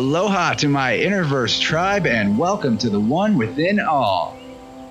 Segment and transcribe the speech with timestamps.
[0.00, 4.34] Aloha to my Interverse tribe, and welcome to the One Within All.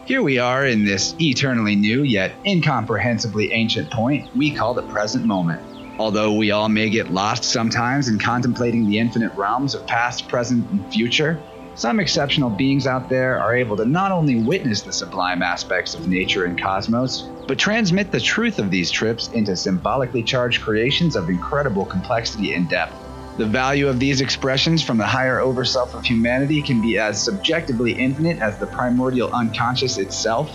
[0.05, 5.25] Here we are in this eternally new yet incomprehensibly ancient point we call the present
[5.25, 5.63] moment.
[6.00, 10.69] Although we all may get lost sometimes in contemplating the infinite realms of past, present,
[10.69, 11.41] and future,
[11.73, 16.07] some exceptional beings out there are able to not only witness the sublime aspects of
[16.07, 21.29] nature and cosmos, but transmit the truth of these trips into symbolically charged creations of
[21.29, 22.98] incredible complexity and depth.
[23.39, 27.93] The value of these expressions from the higher overself of humanity can be as subjectively
[27.93, 30.54] infinite as the primordial unconscious itself.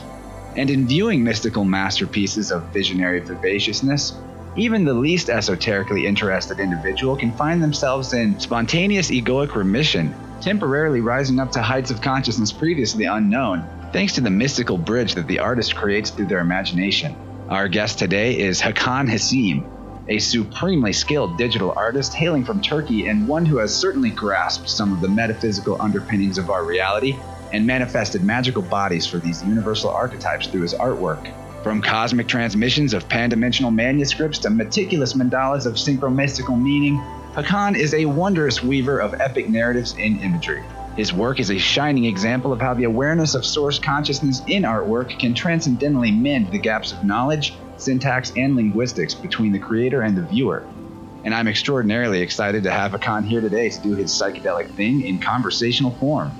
[0.55, 4.21] And in viewing mystical masterpieces of visionary vivaciousness,
[4.57, 11.41] even the least esoterically interested individual can find themselves in spontaneous egoic remission, temporarily rising
[11.41, 15.75] up to heights of consciousness previously unknown, thanks to the mystical bridge that the artist
[15.75, 17.17] creates through their imagination.
[17.49, 19.74] Our guest today is Hakan Hasim,
[20.09, 24.93] a supremely skilled digital artist hailing from Turkey and one who has certainly grasped some
[24.93, 27.19] of the metaphysical underpinnings of our reality
[27.53, 31.33] and manifested magical bodies for these universal archetypes through his artwork.
[31.63, 36.99] From cosmic transmissions of pan-dimensional manuscripts to meticulous mandalas of synchromystical meaning,
[37.33, 40.63] Hakan is a wondrous weaver of epic narratives in imagery.
[40.97, 45.19] His work is a shining example of how the awareness of source consciousness in artwork
[45.19, 50.23] can transcendently mend the gaps of knowledge syntax, and linguistics between the creator and the
[50.23, 50.67] viewer.
[51.25, 55.19] And I'm extraordinarily excited to have Hakan here today to do his psychedelic thing in
[55.21, 56.33] conversational form.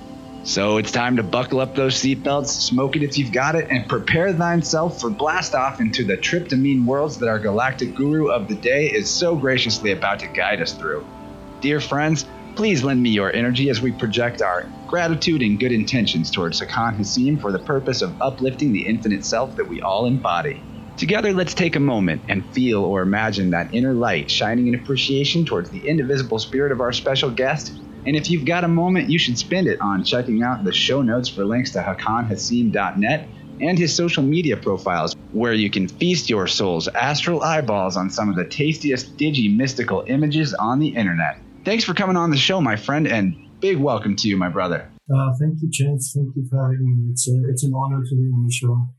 [0.43, 3.89] So it's time to buckle up those seatbelts, smoke it if you've got it, and
[3.89, 8.53] prepare thyself for blast off into the mean worlds that our galactic guru of the
[8.53, 11.03] day is so graciously about to guide us through.
[11.61, 16.29] Dear friends, please lend me your energy as we project our gratitude and good intentions
[16.29, 20.61] towards Hakan Hasim for the purpose of uplifting the infinite self that we all embody.
[20.97, 25.43] Together, let's take a moment and feel or imagine that inner light shining in appreciation
[25.43, 27.73] towards the indivisible spirit of our special guest.
[28.05, 31.01] And if you've got a moment, you should spend it on checking out the show
[31.01, 33.27] notes for links to HakanHasim.net
[33.59, 38.29] and his social media profiles, where you can feast your soul's astral eyeballs on some
[38.29, 41.39] of the tastiest digi mystical images on the internet.
[41.65, 44.89] Thanks for coming on the show, my friend, and big welcome to you, my brother.
[45.13, 46.13] Uh, thank you, Chance.
[46.15, 47.11] Thank you for having me.
[47.11, 48.89] It's, a, it's an honor to be on the show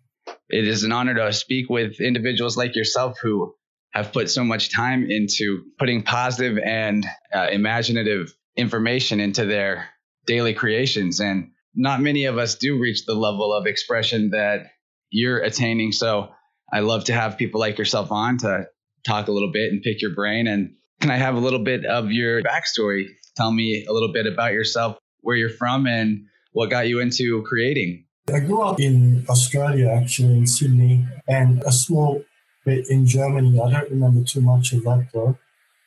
[0.49, 3.55] it is an honor to speak with individuals like yourself who
[3.93, 9.89] have put so much time into putting positive and uh, imaginative information into their
[10.27, 11.21] daily creations.
[11.21, 14.67] And not many of us do reach the level of expression that
[15.11, 15.93] you're attaining.
[15.93, 16.31] So
[16.73, 18.67] I love to have people like yourself on to
[19.07, 20.47] talk a little bit and pick your brain.
[20.47, 23.05] And can I have a little bit of your backstory?
[23.37, 27.43] Tell me a little bit about yourself, where you're from, and what got you into
[27.43, 28.06] creating.
[28.33, 32.25] I grew up in Australia, actually, in Sydney, and a small
[32.65, 33.61] bit in Germany.
[33.61, 35.39] I don't remember too much of that, though.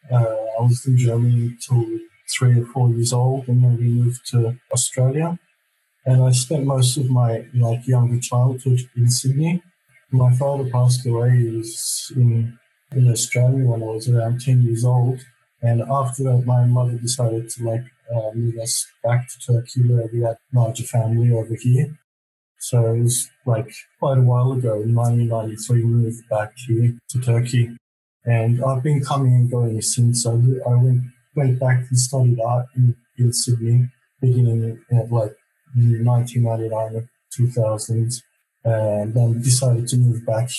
[0.10, 1.86] Uh, I was in Germany till
[2.30, 5.38] three or four years old, and then we moved to Australia.
[6.06, 9.62] And I spent most of my like younger childhood in Sydney.
[10.12, 11.32] My father passed away.
[11.38, 12.58] He was in
[12.96, 15.20] in Australia when I was around ten years old.
[15.62, 17.86] And after that, my mother decided to like
[18.16, 22.00] uh, move us back to Turkey, where we had larger family over here.
[22.60, 27.22] So it was like quite a while ago, in 1993, we moved back here to
[27.22, 27.76] Turkey.
[28.26, 30.26] And I've been coming and going since.
[30.26, 31.04] I, I went,
[31.36, 33.90] went back and studied art in, in Sydney,
[34.22, 35.36] beginning at like
[35.74, 38.12] 1999 or 2000,
[38.66, 40.50] and then decided to move back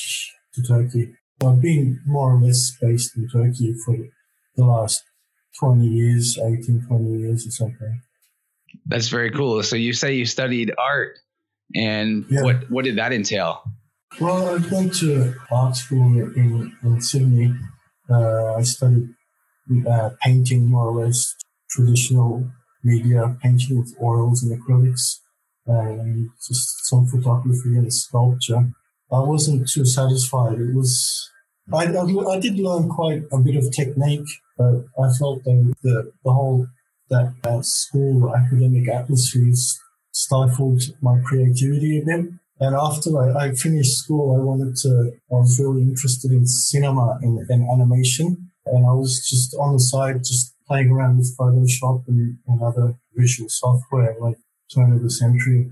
[0.54, 1.14] to Turkey.
[1.40, 3.96] So I've been more or less based in Turkey for
[4.56, 5.02] the last
[5.58, 8.00] 20 years, 18, 20 years or something.
[8.86, 9.62] That's very cool.
[9.62, 11.18] So you say you studied art
[11.74, 12.42] and yeah.
[12.42, 13.62] what what did that entail?
[14.20, 17.54] Well, I went to art school in, in Sydney.
[18.08, 19.08] Uh, I studied
[19.86, 21.36] uh, painting, more or less
[21.70, 22.50] traditional
[22.82, 25.18] media, painting with oils and acrylics,
[25.66, 28.72] and just some photography and sculpture.
[29.12, 30.58] I wasn't too satisfied.
[30.58, 31.30] It was
[31.72, 34.28] I, I, I did learn quite a bit of technique,
[34.58, 36.66] but I felt that the, the whole
[37.10, 39.52] that, that school academic atmosphere
[40.24, 42.32] stifled my creativity a bit.
[42.62, 47.18] And after I, I, finished school, I wanted to, I was really interested in cinema
[47.22, 48.50] and, and, animation.
[48.66, 52.96] And I was just on the side, just playing around with Photoshop and, and other
[53.16, 54.36] visual software like
[54.74, 55.70] turn of the century.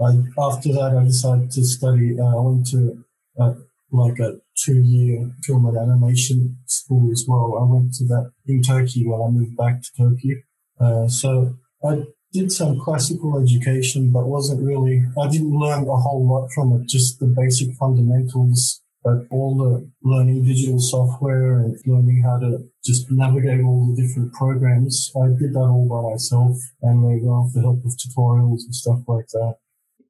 [0.00, 3.04] I, after that, I decided to study, uh, I went to
[3.40, 3.54] uh,
[3.92, 7.58] like a two year film and animation school as well.
[7.60, 10.42] I went to that in Turkey when I moved back to Turkey.
[10.80, 12.02] Uh, so I
[12.34, 16.88] did some classical education, but wasn't really, I didn't learn a whole lot from it,
[16.88, 23.10] just the basic fundamentals but all the learning digital software and learning how to just
[23.10, 27.54] navigate all the different programs, I did that all by myself and later on with
[27.54, 29.56] the help of tutorials and stuff like that.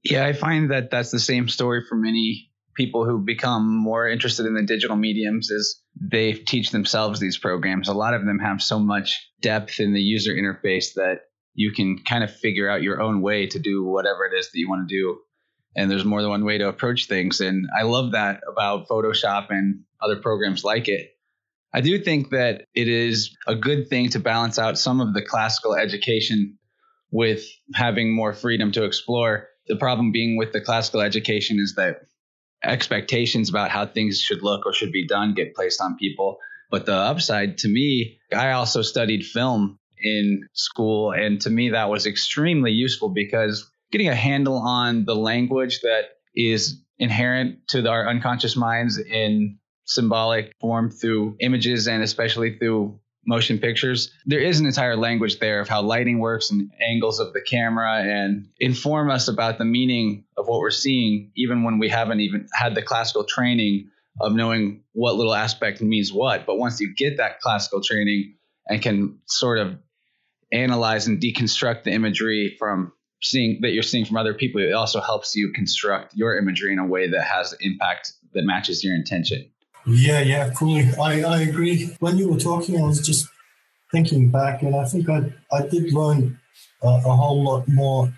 [0.04, 4.46] Yeah, I find that that's the same story for many people who become more interested
[4.46, 7.88] in the digital mediums is they teach themselves these programs.
[7.88, 11.22] A lot of them have so much depth in the user interface that
[11.54, 14.58] you can kind of figure out your own way to do whatever it is that
[14.58, 15.18] you want to do.
[15.76, 17.40] And there's more than one way to approach things.
[17.40, 21.10] And I love that about Photoshop and other programs like it.
[21.72, 25.22] I do think that it is a good thing to balance out some of the
[25.22, 26.58] classical education
[27.10, 29.48] with having more freedom to explore.
[29.66, 32.02] The problem being with the classical education is that
[32.62, 36.38] expectations about how things should look or should be done get placed on people.
[36.70, 41.12] But the upside to me, I also studied film in school.
[41.12, 46.04] And to me, that was extremely useful because getting a handle on the language that
[46.34, 53.58] is inherent to our unconscious minds in symbolic form through images and especially through motion
[53.58, 54.12] pictures.
[54.26, 58.02] There is an entire language there of how lighting works and angles of the camera
[58.02, 62.48] and inform us about the meaning of what we're seeing, even when we haven't even
[62.52, 63.90] had the classical training
[64.20, 66.46] of knowing what little aspect means what.
[66.46, 68.34] But once you get that classical training
[68.66, 69.76] and can sort of
[70.54, 72.92] analyze and deconstruct the imagery from
[73.22, 76.78] seeing that you're seeing from other people, it also helps you construct your imagery in
[76.78, 79.50] a way that has impact that matches your intention.
[79.86, 80.82] Yeah, yeah, cool.
[81.00, 81.94] I, I agree.
[82.00, 83.28] When you were talking, I was just
[83.92, 86.38] thinking back, and I think I, I did learn
[86.82, 88.12] a, a whole lot more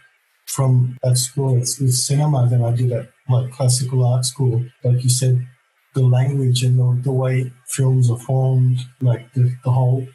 [0.47, 4.65] from at school at, cinema than I did at like classical art school.
[4.85, 5.47] Like you said,
[5.95, 10.07] the language and the, the way films are formed, like the, the whole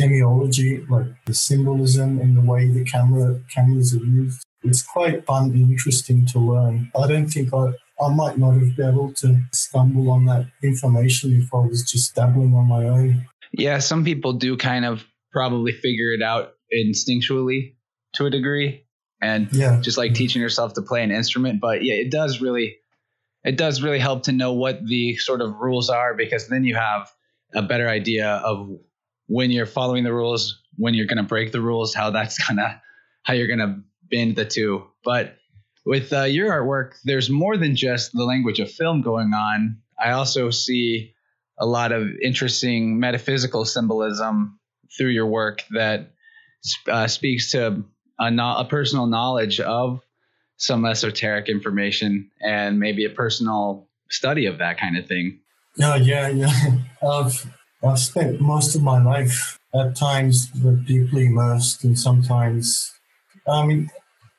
[0.00, 4.42] semiology, like the symbolism and the way the camera cameras are used.
[4.62, 6.90] It's quite fun and interesting to learn.
[6.98, 11.40] I don't think I I might not have been able to stumble on that information
[11.40, 13.26] if I was just dabbling on my own.
[13.52, 17.74] Yeah, some people do kind of probably figure it out instinctually
[18.14, 18.86] to a degree
[19.20, 19.80] and yeah.
[19.80, 22.76] just like teaching yourself to play an instrument but yeah it does really
[23.44, 26.74] it does really help to know what the sort of rules are because then you
[26.74, 27.08] have
[27.54, 28.68] a better idea of
[29.26, 32.58] when you're following the rules when you're going to break the rules how that's going
[32.58, 32.80] to
[33.22, 33.80] how you're going to
[34.10, 35.36] bend the two but
[35.86, 39.78] with uh, your artwork, there's more than just the language of film going on.
[39.98, 41.14] I also see
[41.58, 44.58] a lot of interesting metaphysical symbolism
[44.98, 46.10] through your work that
[46.88, 47.84] uh, speaks to
[48.18, 50.00] a, no- a, personal knowledge of
[50.56, 55.38] some esoteric information and maybe a personal study of that kind of thing.
[55.76, 56.72] Yeah, yeah, yeah.
[57.08, 57.46] I've,
[57.86, 60.46] I've spent most of my life at times
[60.86, 62.92] deeply immersed and sometimes,
[63.46, 63.90] I mean,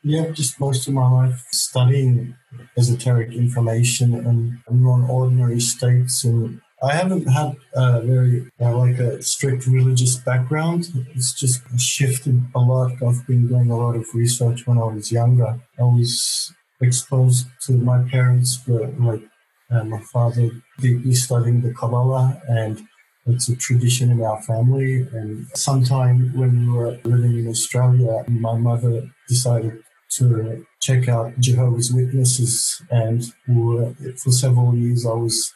[0.04, 2.36] yeah, just most of my life studying
[2.78, 10.16] esoteric information and non-ordinary states, and I haven't had a very like a strict religious
[10.16, 10.88] background.
[11.16, 12.92] It's just shifted a lot.
[13.06, 15.60] I've been doing a lot of research when I was younger.
[15.80, 19.24] I was exposed to my parents were like
[19.72, 22.88] uh, my father deeply studying the Kabbalah and
[23.28, 25.08] it's a tradition in our family.
[25.12, 29.84] And sometime when we were living in Australia, my mother decided
[30.18, 35.54] to check out Jehovah's Witnesses, and for several years I was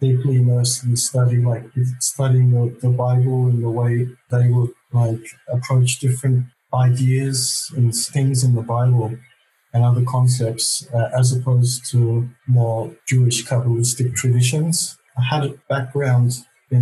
[0.00, 1.64] deeply immersed in studying, like
[2.00, 8.44] studying the, the Bible and the way they would like approach different ideas and things
[8.44, 9.16] in the Bible
[9.72, 14.98] and other concepts, uh, as opposed to more Jewish Kabbalistic traditions.
[15.16, 16.32] I had a background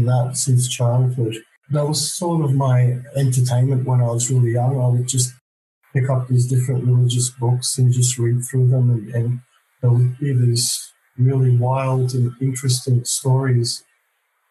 [0.06, 1.36] that since childhood.
[1.70, 4.80] That was sort of my entertainment when I was really young.
[4.80, 5.32] I would just
[5.92, 9.40] pick up these different religious books and just read through them, and, and
[9.80, 13.84] there would be these really wild and interesting stories,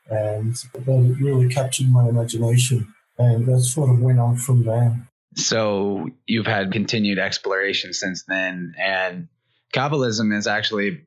[0.09, 5.07] and that really captured my imagination, and that sort of went on from there.
[5.35, 9.27] So you've had continued exploration since then, and
[9.73, 11.01] Kabbalism is actually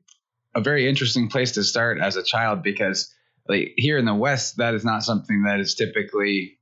[0.55, 3.13] a very interesting place to start as a child because
[3.47, 6.57] like here in the West, that is not something that is typically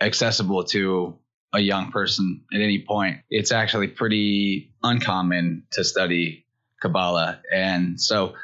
[0.00, 1.18] accessible to
[1.52, 3.20] a young person at any point.
[3.30, 6.46] It's actually pretty uncommon to study
[6.82, 7.40] Kabbalah.
[7.52, 8.34] And so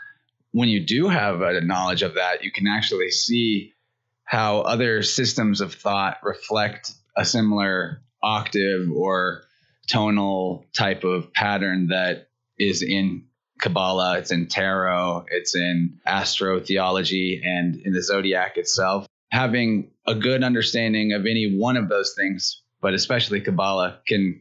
[0.52, 3.72] when you do have a knowledge of that, you can actually see
[4.24, 9.42] how other systems of thought reflect a similar octave or
[9.88, 12.28] tonal type of pattern that
[12.58, 13.24] is in
[13.60, 19.06] Kabbalah, it's in tarot, it's in astrotheology, and in the zodiac itself.
[19.30, 24.40] Having a good understanding of any one of those things but especially Kabbalah can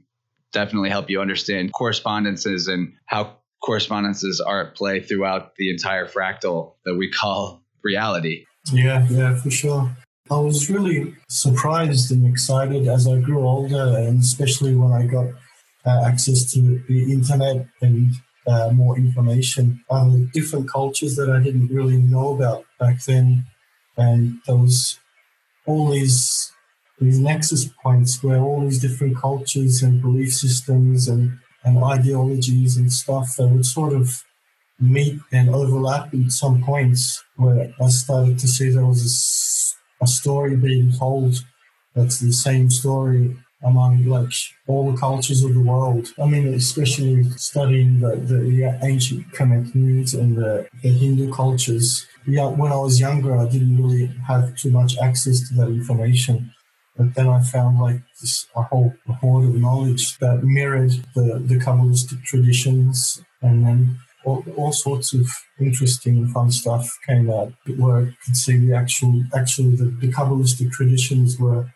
[0.52, 6.74] definitely help you understand correspondences and how correspondences are at play throughout the entire fractal
[6.86, 8.46] that we call reality.
[8.72, 9.96] Yeah, yeah, for sure.
[10.32, 15.28] I was really surprised and excited as I grew older, and especially when I got
[15.86, 18.14] uh, access to the internet and
[18.50, 23.46] uh, more information on different cultures that I didn't really know about back then.
[23.96, 25.00] And there was
[25.66, 26.52] all these
[27.00, 32.92] these nexus points where all these different cultures and belief systems and, and ideologies and
[32.92, 34.26] stuff that would sort of
[34.80, 40.08] meet and overlap in some points where I started to see there was a, a
[40.08, 41.46] story being told
[41.96, 44.32] that's the same story among like
[44.68, 46.08] all the cultures of the world.
[46.22, 52.08] I mean, especially studying the, the ancient Kemet news and the, the Hindu cultures.
[52.26, 56.54] Yeah, when I was younger, I didn't really have too much access to that information.
[56.96, 61.56] But then I found like this a whole hoard of knowledge that mirrored the, the
[61.56, 68.16] Kabbalistic traditions and then all, all sorts of interesting fun stuff came out where I
[68.26, 71.72] could see the actual actually the, the Kabbalistic traditions were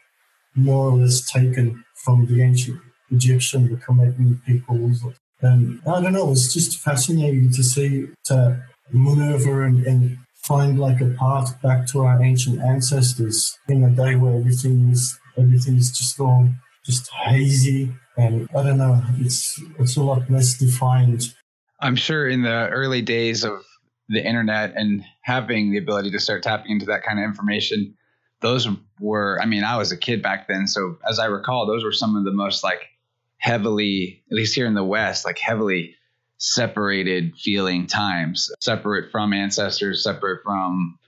[0.55, 2.79] more or less taken from the ancient
[3.11, 5.03] Egyptian, the Kemetic peoples.
[5.41, 11.01] And I don't know, it's just fascinating to see, to maneuver and, and find like
[11.01, 16.19] a path back to our ancient ancestors in a day where everything is everything's just
[16.19, 16.49] all
[16.85, 21.33] just hazy and I don't know, it's it's a lot less defined.
[21.79, 23.63] I'm sure in the early days of
[24.09, 27.95] the internet and having the ability to start tapping into that kind of information,
[28.43, 28.67] those
[28.99, 30.67] were i mean i was a kid back then.
[30.67, 32.89] So as i recall those were some of the most like
[33.37, 35.95] heavily at least here in the west like heavily
[36.43, 38.51] separated feeling times.
[38.59, 40.99] Separate from ancestors separate from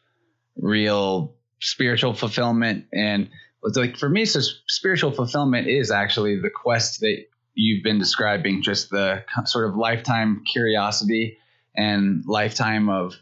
[0.56, 2.86] real spiritual fulfillment.
[2.94, 3.30] And
[3.62, 8.89] like for me so spiritual fulfillment is actually the quest that you've been describing just
[8.89, 11.38] the sort of lifetime curiosity
[11.75, 13.15] and lifetime of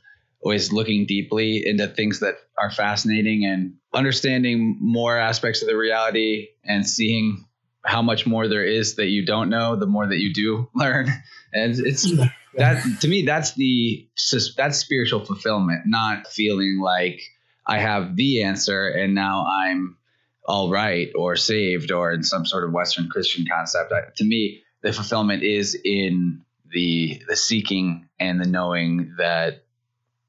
[0.44, 6.50] always looking deeply into things that are fascinating and understanding more aspects of the reality
[6.66, 7.46] and seeing
[7.86, 11.08] how much more there is that you don't know the more that you do learn.
[11.54, 12.12] And it's
[12.56, 14.08] that to me that's the
[14.58, 17.20] that's spiritual fulfillment not feeling like
[17.66, 19.98] i have the answer and now i'm
[20.46, 23.94] all right or saved or in some sort of western christian concept.
[24.18, 29.63] To me the fulfillment is in the the seeking and the knowing that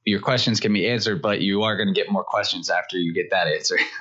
[0.04, 3.12] your questions can be answered, but you are going to get more questions after you
[3.12, 3.78] get that answer.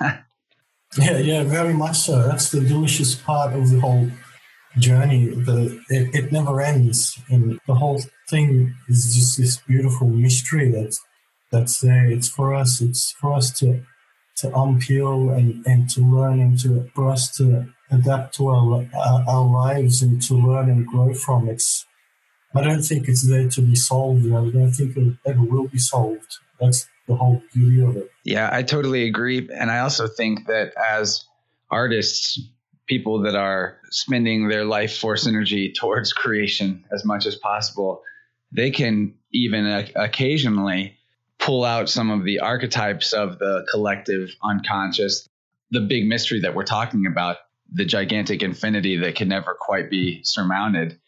[0.98, 2.22] yeah, yeah, very much so.
[2.22, 4.10] That's the delicious part of the whole
[4.78, 5.28] journey.
[5.28, 11.02] The it, it never ends, and the whole thing is just this beautiful mystery that's
[11.50, 12.06] that's there.
[12.06, 12.80] It's for us.
[12.80, 13.82] It's for us to
[14.36, 19.24] to unpeel and, and to learn and to for us to adapt to our, our,
[19.28, 21.48] our lives and to learn and grow from.
[21.48, 21.86] It's
[22.54, 24.26] I don't think it's there to be solved.
[24.26, 26.38] I don't think it ever will be solved.
[26.60, 28.10] That's the whole beauty of it.
[28.24, 29.48] Yeah, I totally agree.
[29.52, 31.24] And I also think that as
[31.70, 32.40] artists,
[32.86, 38.02] people that are spending their life force energy towards creation as much as possible,
[38.52, 40.96] they can even uh, occasionally
[41.38, 45.28] pull out some of the archetypes of the collective unconscious,
[45.70, 47.38] the big mystery that we're talking about,
[47.72, 50.98] the gigantic infinity that can never quite be surmounted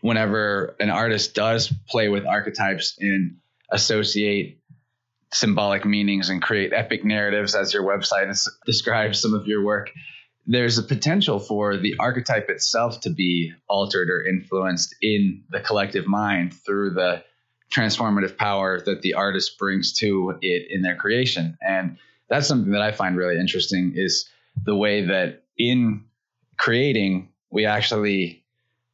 [0.00, 3.36] whenever an artist does play with archetypes and
[3.70, 4.60] associate
[5.32, 9.90] symbolic meanings and create epic narratives as your website is, describes some of your work
[10.46, 16.06] there's a potential for the archetype itself to be altered or influenced in the collective
[16.06, 17.22] mind through the
[17.72, 21.56] transformative power that the artist brings to it in their creation.
[21.60, 21.96] And
[22.28, 24.28] that's something that i find really interesting is
[24.64, 26.04] the way that in
[26.58, 28.43] creating we actually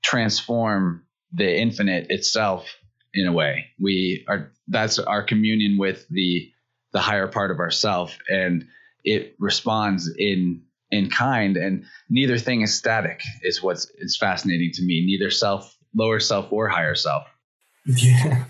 [0.03, 2.67] transform the infinite itself
[3.15, 3.67] in a way.
[3.79, 6.51] We are that's our communion with the
[6.93, 8.65] the higher part of ourself and
[9.05, 14.83] it responds in in kind and neither thing is static is what's is fascinating to
[14.83, 15.05] me.
[15.07, 17.25] Neither self lower self or higher self.
[17.87, 18.45] Yeah.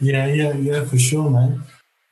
[0.00, 1.62] Yeah yeah yeah for sure man.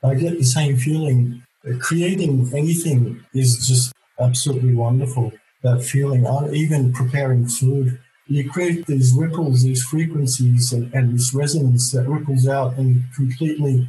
[0.03, 1.43] I get the same feeling.
[1.81, 5.33] Creating anything is just absolutely wonderful
[5.63, 6.27] that feeling.
[6.53, 12.49] Even preparing food you create these ripples, these frequencies, and, and this resonance that ripples
[12.49, 13.89] out and completely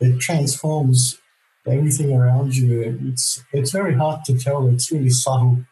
[0.00, 1.18] it transforms
[1.66, 3.00] everything around you.
[3.10, 4.68] It's it's very hard to tell.
[4.68, 5.64] It's really subtle.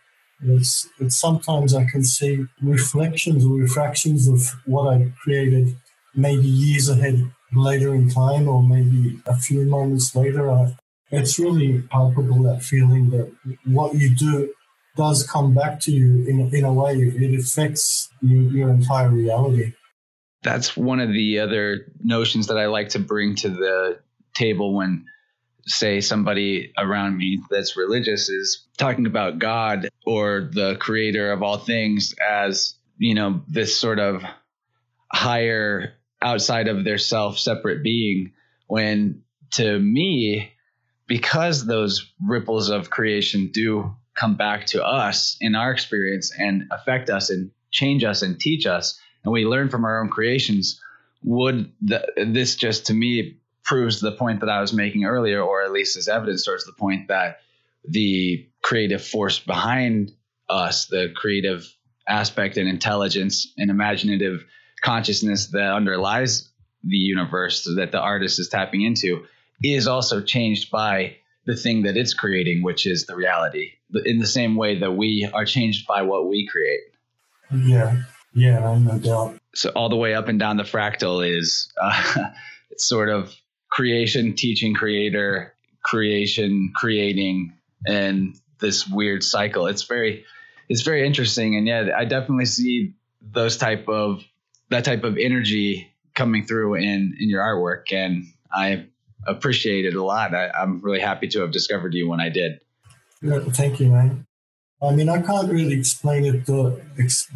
[0.43, 5.76] It's, it's sometimes I can see reflections or refractions of what I created
[6.14, 10.50] maybe years ahead later in time or maybe a few moments later.
[10.50, 10.76] I,
[11.11, 13.33] it's really palpable that feeling that
[13.64, 14.52] what you do
[14.97, 19.73] does come back to you in, in a way, it affects you, your entire reality.
[20.43, 23.99] that's one of the other notions that I like to bring to the
[24.35, 25.07] table when
[25.67, 31.59] say somebody around me that's religious is talking about God or the creator of all
[31.59, 34.23] things as, you know, this sort of
[35.12, 38.33] higher outside of their self separate being
[38.69, 39.23] when
[39.53, 40.53] to me
[41.09, 47.11] because those ripples of creation do come back to us in our experience and affect
[47.11, 50.80] us and change us and teach us and we learn from our own creations
[51.23, 55.64] would the, this just to me proves the point that I was making earlier, or
[55.64, 57.40] at least is evidence towards the point that
[57.85, 60.12] the creative force behind
[60.49, 61.66] us, the creative
[62.08, 64.44] aspect and intelligence and imaginative
[64.80, 66.49] consciousness that underlies
[66.85, 69.26] the universe that the artist is tapping into
[69.64, 73.73] is also changed by the thing that it's creating, which is the reality,
[74.05, 76.81] in the same way that we are changed by what we create.
[77.52, 78.02] Yeah,
[78.35, 79.38] yeah, no doubt.
[79.55, 82.31] So all the way up and down the fractal is uh,
[82.71, 83.35] it's sort of
[83.71, 87.55] creation, teaching, creator, creation, creating,
[87.87, 89.66] and this weird cycle.
[89.66, 90.25] It's very,
[90.69, 94.23] it's very interesting, and yeah, I definitely see those type of
[94.71, 98.87] that type of energy coming through in in your artwork, and I
[99.26, 100.35] appreciate it a lot.
[100.35, 102.61] I, am really happy to have discovered you when I did.
[103.26, 104.25] Yeah, thank you, man.
[104.80, 106.80] I mean, I can't really explain it to,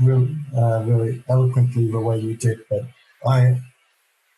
[0.00, 2.82] really, uh, really eloquently the way you did, but
[3.26, 3.60] I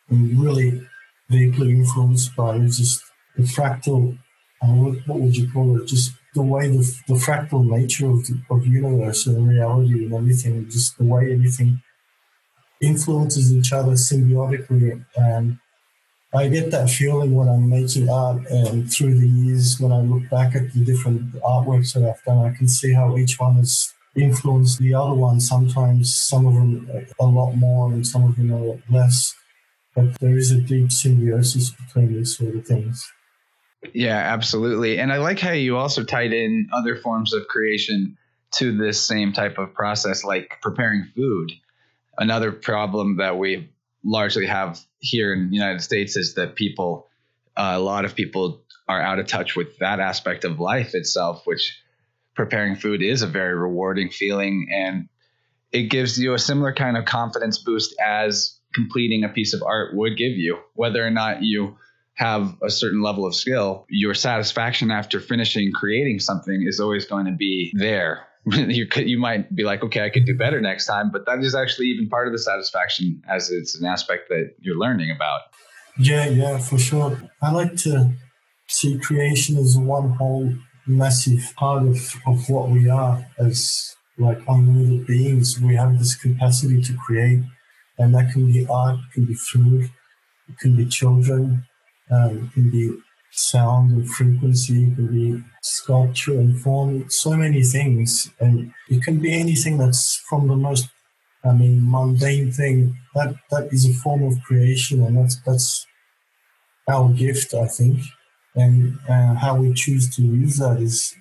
[0.09, 0.87] am really
[1.29, 3.03] deeply influenced by just
[3.37, 4.17] the fractal,
[4.63, 5.85] uh, what, what, would you call it?
[5.85, 10.67] Just the way the, the fractal nature of the of universe and reality and everything,
[10.69, 11.83] just the way everything
[12.81, 15.05] influences each other symbiotically.
[15.15, 15.59] And
[16.33, 20.01] I get that feeling when I'm making art and um, through the years when I
[20.01, 23.55] look back at the different artworks that I've done, I can see how each one
[23.55, 25.39] has influenced the other one.
[25.39, 29.35] Sometimes some of them a lot more and some of them a lot less
[29.95, 33.11] but there is a deep symbiosis between these sort of things.
[33.93, 34.99] Yeah, absolutely.
[34.99, 38.17] And I like how you also tied in other forms of creation
[38.53, 41.51] to this same type of process, like preparing food.
[42.17, 43.69] Another problem that we
[44.03, 47.07] largely have here in the United States is that people,
[47.57, 51.45] uh, a lot of people are out of touch with that aspect of life itself,
[51.45, 51.77] which
[52.35, 54.69] preparing food is a very rewarding feeling.
[54.73, 55.09] And
[55.73, 59.93] it gives you a similar kind of confidence boost as completing a piece of art
[59.93, 61.77] would give you, whether or not you
[62.15, 67.25] have a certain level of skill, your satisfaction after finishing creating something is always going
[67.25, 68.25] to be there.
[68.51, 71.39] you could, you might be like, okay, I could do better next time, but that
[71.39, 75.41] is actually even part of the satisfaction as it's an aspect that you're learning about.
[75.97, 77.21] Yeah, yeah, for sure.
[77.41, 78.13] I like to
[78.67, 80.53] see creation as one whole
[80.87, 85.59] massive part of, of what we are as like unlimited beings.
[85.61, 87.43] We have this capacity to create
[87.97, 89.89] and that can be art, can be food,
[90.49, 91.65] it can be children,
[92.11, 92.91] um, it can be
[93.33, 98.31] sound and frequency, it can be sculpture and form, so many things.
[98.39, 100.89] And it can be anything that's from the most,
[101.43, 102.97] I mean, mundane thing.
[103.15, 105.85] That that is a form of creation, and that's that's
[106.87, 107.99] our gift, I think.
[108.55, 111.15] And uh, how we choose to use that is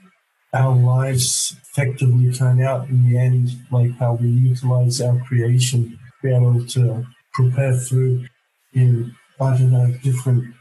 [0.54, 6.34] our lives effectively turn out in the end, like how we utilize our creation be
[6.34, 8.28] able to prepare food
[8.74, 10.54] in I don't know different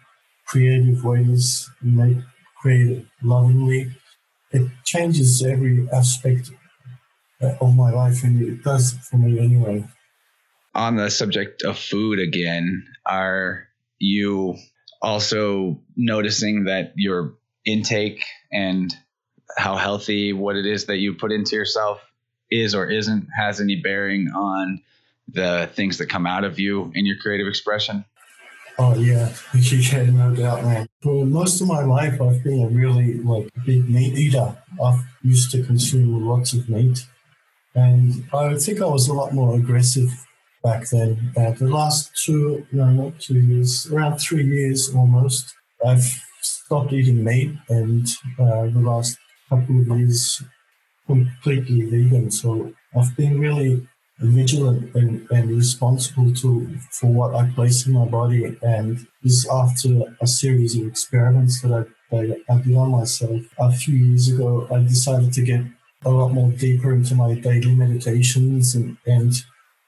[0.51, 2.17] creative ways, make
[2.61, 3.89] create lovingly.
[4.51, 6.51] It changes every aspect
[7.41, 9.85] uh, of my life, and it does for me anyway.
[10.75, 14.57] On the subject of food again, are you
[15.01, 17.35] also noticing that your
[17.65, 18.93] intake and
[19.57, 22.01] how healthy what it is that you put into yourself
[22.49, 24.81] is or isn't has any bearing on
[25.29, 28.03] the things that come out of you in your creative expression?
[28.83, 30.87] Oh yeah, yeah, no doubt, man.
[31.03, 34.57] For most of my life, I've been a really like big meat eater.
[34.83, 37.05] I've used to consume lots of meat,
[37.75, 40.09] and I think I was a lot more aggressive
[40.63, 41.31] back then.
[41.37, 45.53] Uh, the last two, no, not two years, around three years almost,
[45.85, 46.09] I've
[46.41, 48.07] stopped eating meat, and
[48.39, 49.15] uh, the last
[49.47, 50.41] couple of years
[51.05, 52.31] completely vegan.
[52.31, 53.87] So I've been really
[54.21, 58.57] vigilant and, and responsible to for what I place in my body.
[58.62, 61.84] And this after a series of experiments that I,
[62.15, 63.41] that I did on myself.
[63.60, 65.62] A few years ago, I decided to get
[66.03, 69.34] a lot more deeper into my daily meditations and, and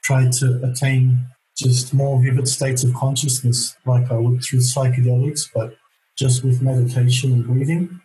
[0.02, 5.76] try to attain just more vivid states of consciousness like I would through psychedelics, but
[6.16, 8.00] just with meditation and breathing.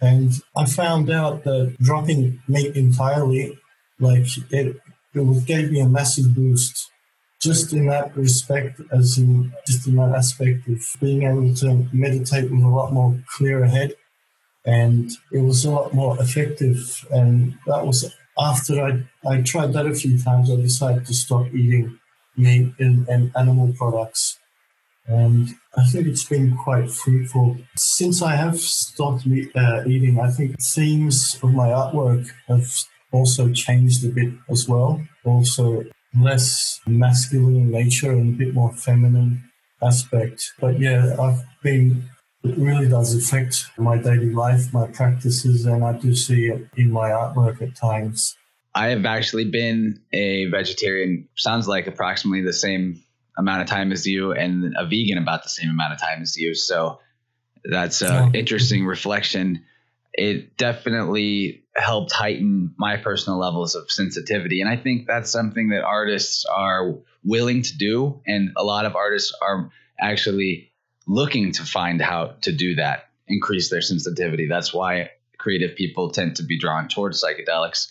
[0.00, 3.58] And I found out that dropping meat entirely,
[3.98, 4.76] like it
[5.14, 6.90] it gave me a massive boost
[7.40, 12.50] just in that respect, as in just in that aspect of being able to meditate
[12.50, 13.92] with a lot more clear head,
[14.64, 17.04] and it was a lot more effective.
[17.10, 18.90] And that was after I
[19.28, 20.50] I tried that a few times.
[20.50, 21.98] I decided to stop eating
[22.36, 24.38] meat and, and animal products,
[25.06, 30.18] and I think it's been quite fruitful since I have stopped uh, eating.
[30.18, 32.66] I think themes of my artwork have
[33.14, 35.00] also changed a bit as well.
[35.24, 35.84] Also,
[36.20, 39.42] less masculine in nature and a bit more feminine
[39.82, 40.52] aspect.
[40.60, 42.04] But yeah, I've been,
[42.42, 46.90] it really does affect my daily life, my practices, and I do see it in
[46.90, 48.36] my artwork at times.
[48.74, 53.00] I have actually been a vegetarian, sounds like approximately the same
[53.38, 56.36] amount of time as you, and a vegan about the same amount of time as
[56.36, 56.54] you.
[56.54, 56.98] So
[57.64, 59.64] that's an interesting reflection.
[60.12, 64.60] It definitely helped heighten my personal levels of sensitivity.
[64.60, 68.20] And I think that's something that artists are willing to do.
[68.26, 70.72] And a lot of artists are actually
[71.06, 74.46] looking to find how to do that, increase their sensitivity.
[74.48, 77.90] That's why creative people tend to be drawn towards psychedelics.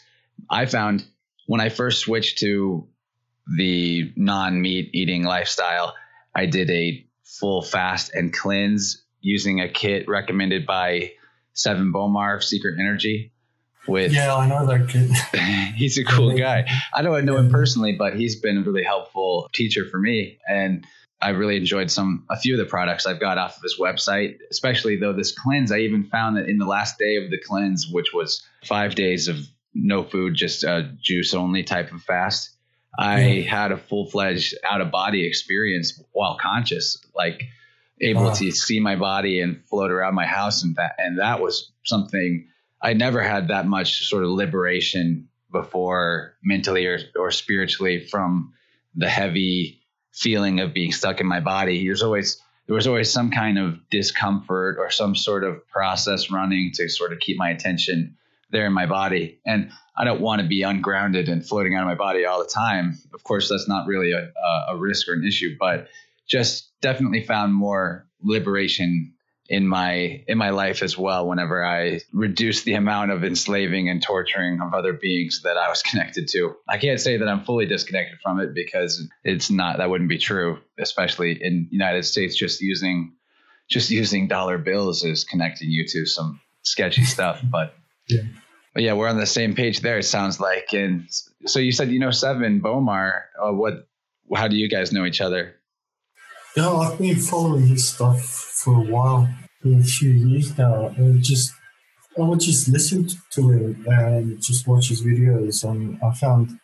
[0.50, 1.06] I found
[1.46, 2.88] when I first switched to
[3.58, 5.94] the non meat eating lifestyle,
[6.34, 11.12] I did a full fast and cleanse using a kit recommended by
[11.54, 13.33] Sevan Bomar of Secret Energy
[13.88, 15.12] with yeah i know that kid.
[15.76, 16.66] He's a cool guy.
[16.94, 20.86] I don't know him personally but he's been a really helpful teacher for me and
[21.22, 24.38] i really enjoyed some a few of the products i've got off of his website
[24.52, 25.72] especially though this cleanse.
[25.72, 29.28] I even found that in the last day of the cleanse which was five days
[29.28, 29.38] of
[29.74, 32.52] no food just a juice only type of fast
[32.98, 33.50] i yeah.
[33.50, 37.44] had a full-fledged out-of-body experience while conscious like
[38.02, 41.72] able to see my body and float around my house and that and that was
[41.86, 42.48] something
[42.84, 48.54] I never had that much sort of liberation before mentally or, or spiritually from
[48.94, 51.86] the heavy feeling of being stuck in my body.
[51.86, 56.72] There's always there was always some kind of discomfort or some sort of process running
[56.76, 58.16] to sort of keep my attention
[58.52, 59.40] there in my body.
[59.46, 62.50] And I don't want to be ungrounded and floating out of my body all the
[62.50, 62.98] time.
[63.14, 64.32] Of course, that's not really a,
[64.70, 65.88] a risk or an issue, but
[66.28, 69.13] just definitely found more liberation
[69.50, 74.02] in my in my life as well whenever I reduced the amount of enslaving and
[74.02, 76.56] torturing of other beings that I was connected to.
[76.68, 80.18] I can't say that I'm fully disconnected from it because it's not that wouldn't be
[80.18, 83.14] true, especially in United States just using
[83.70, 87.76] just using dollar bills is connecting you to some sketchy stuff, but
[88.08, 88.22] yeah.
[88.74, 90.00] But yeah, we're on the same page there.
[90.00, 91.08] It sounds like, and
[91.46, 93.22] so you said you know Sevan Bomar.
[93.40, 93.88] Uh, what?
[94.34, 95.56] How do you guys know each other?
[96.58, 99.28] Yeah, I've been following his stuff for a while,
[99.62, 101.52] for a few years now, and just
[102.18, 106.60] I would just listen to him and just watch his videos, and I found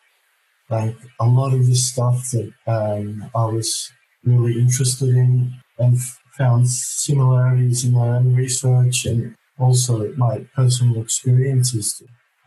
[0.69, 3.91] like a lot of his stuff that um, I was
[4.23, 5.97] really interested in, and
[6.37, 12.01] found similarities in my own research and also my personal experiences.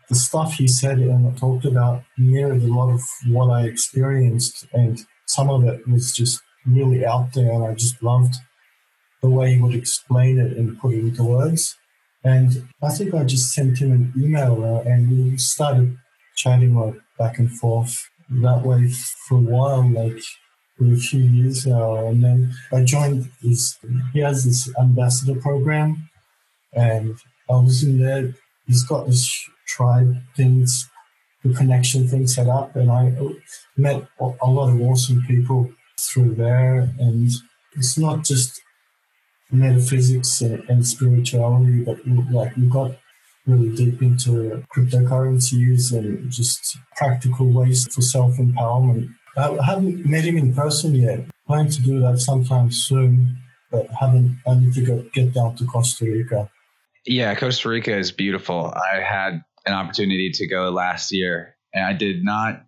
[0.09, 4.99] The stuff he said and talked about mirrored a lot of what I experienced, and
[5.25, 8.35] some of it was just really out there, and I just loved
[9.23, 11.77] the way he would explain it and put it into words.
[12.25, 15.97] And I think I just sent him an email, uh, and we started
[16.35, 18.89] chatting like back and forth that way
[19.27, 20.21] for a while, like
[20.77, 22.05] for a few years now.
[22.07, 23.77] And then I joined his.
[24.13, 26.09] He has this ambassador program,
[26.73, 27.15] and
[27.49, 28.35] I was in there.
[28.67, 30.89] He's got this tribe things,
[31.43, 33.13] the connection thing set up, and I
[33.77, 36.89] met a lot of awesome people through there.
[36.99, 37.29] And
[37.75, 38.62] it's not just
[39.53, 41.97] metaphysics and, spirituality, but
[42.31, 42.91] like we got
[43.45, 49.09] really deep into cryptocurrencies and just practical ways for self empowerment.
[49.37, 51.25] I haven't met him in person yet.
[51.47, 53.37] Plan to do that sometime soon,
[53.71, 54.37] but haven't.
[54.47, 56.49] I need to go, get down to Costa Rica.
[57.05, 58.73] Yeah, Costa Rica is beautiful.
[58.73, 62.63] I had an opportunity to go last year, and I did not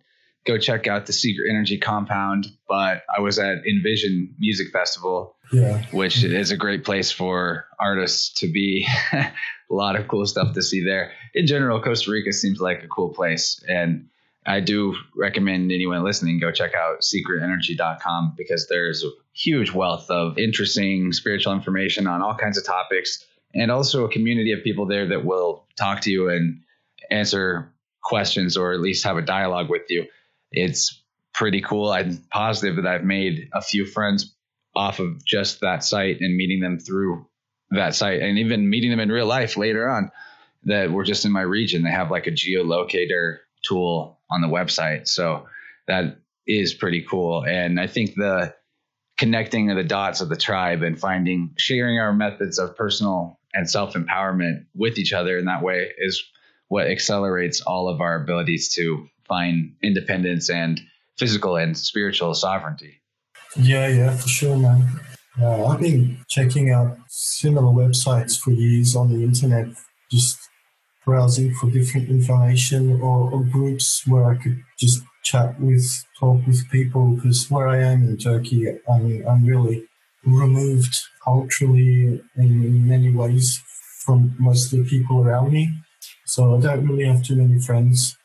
[0.46, 2.46] go check out the Secret Energy Compound.
[2.68, 5.84] But I was at Envision Music Festival, yeah.
[5.90, 8.86] which is a great place for artists to be.
[9.70, 11.12] a lot of cool stuff to see there.
[11.34, 13.62] In general, Costa Rica seems like a cool place.
[13.68, 14.08] And
[14.46, 20.38] I do recommend anyone listening go check out secretenergy.com because there's a huge wealth of
[20.38, 25.08] interesting spiritual information on all kinds of topics and also a community of people there
[25.08, 26.60] that will talk to you and
[27.10, 30.06] answer questions or at least have a dialogue with you
[30.56, 31.90] it's pretty cool.
[31.90, 34.34] I'm positive that I've made a few friends
[34.74, 37.26] off of just that site and meeting them through
[37.70, 40.10] that site and even meeting them in real life later on
[40.64, 41.82] that were just in my region.
[41.82, 45.06] They have like a geolocator tool on the website.
[45.08, 45.46] So
[45.86, 47.44] that is pretty cool.
[47.44, 48.54] And I think the
[49.18, 53.68] connecting of the dots of the tribe and finding sharing our methods of personal and
[53.68, 56.22] self empowerment with each other in that way is
[56.68, 60.80] what accelerates all of our abilities to find independence and
[61.18, 63.00] physical and spiritual sovereignty.
[63.56, 64.86] Yeah, yeah, for sure, man.
[65.40, 69.68] Uh, I've been checking out similar websites for years on the internet,
[70.10, 70.38] just
[71.04, 75.86] browsing for different information or, or groups where I could just chat with,
[76.18, 77.14] talk with people.
[77.14, 79.86] Because where I am in Turkey, I'm, I'm really
[80.24, 83.62] removed culturally in many ways
[84.04, 85.70] from most of the people around me.
[86.24, 88.16] So I don't really have too many friends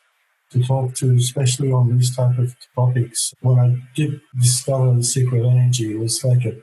[0.52, 3.32] to talk to, especially on these type of topics.
[3.40, 6.56] When I did discover the secret energy, it was like a,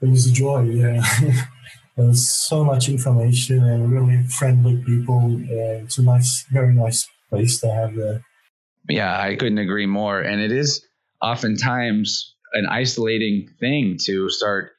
[0.00, 0.62] it was a joy.
[0.62, 1.02] Yeah,
[1.96, 5.36] there was so much information and really friendly people.
[5.42, 8.24] Uh, it's a nice, very nice place to have there.
[8.88, 10.20] Yeah, I couldn't agree more.
[10.20, 10.84] And it is
[11.20, 14.72] oftentimes an isolating thing to start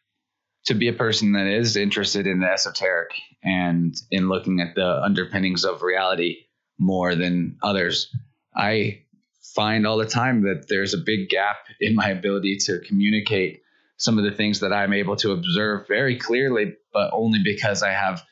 [0.66, 3.10] to be a person that is interested in the esoteric
[3.44, 6.38] and in looking at the underpinnings of reality
[6.80, 8.10] more than others.
[8.56, 9.04] I
[9.56, 13.62] find all the time that there's a big gap in my ability to communicate
[13.98, 17.92] some of the things that I'm able to observe very clearly, but only because I
[17.92, 18.24] have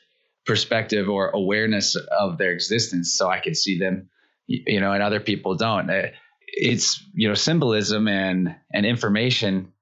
[0.44, 4.10] perspective or awareness of their existence so I can see them,
[4.46, 5.88] you know, and other people don't.
[5.88, 6.08] Uh,
[6.46, 9.72] it's, you know, symbolism and, and information.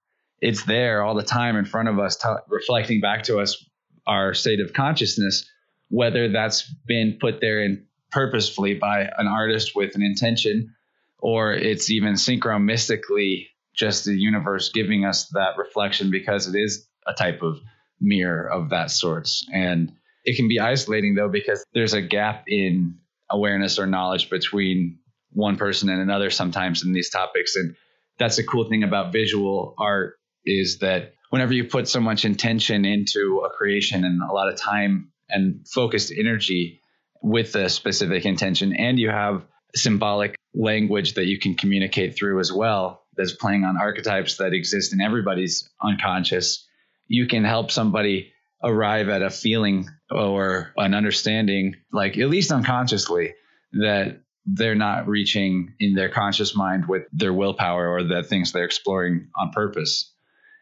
[0.41, 3.65] It's there all the time in front of us, t- reflecting back to us
[4.07, 5.49] our state of consciousness,
[5.89, 10.75] whether that's been put there in purposefully by an artist with an intention,
[11.19, 17.15] or it's even synchronistically just the universe giving us that reflection because it is a
[17.15, 17.59] type of
[18.01, 19.47] mirror of that sorts.
[19.53, 19.93] And
[20.25, 22.97] it can be isolating though, because there's a gap in
[23.31, 24.99] awareness or knowledge between
[25.33, 27.57] one person and another sometimes in these topics.
[27.57, 27.77] And
[28.19, 32.85] that's a cool thing about visual art is that whenever you put so much intention
[32.85, 36.80] into a creation and a lot of time and focused energy
[37.23, 42.53] with a specific intention, and you have symbolic language that you can communicate through as
[42.53, 46.67] well, that's playing on archetypes that exist in everybody's unconscious,
[47.07, 53.35] you can help somebody arrive at a feeling or an understanding, like at least unconsciously,
[53.73, 58.65] that they're not reaching in their conscious mind with their willpower or the things they're
[58.65, 60.13] exploring on purpose.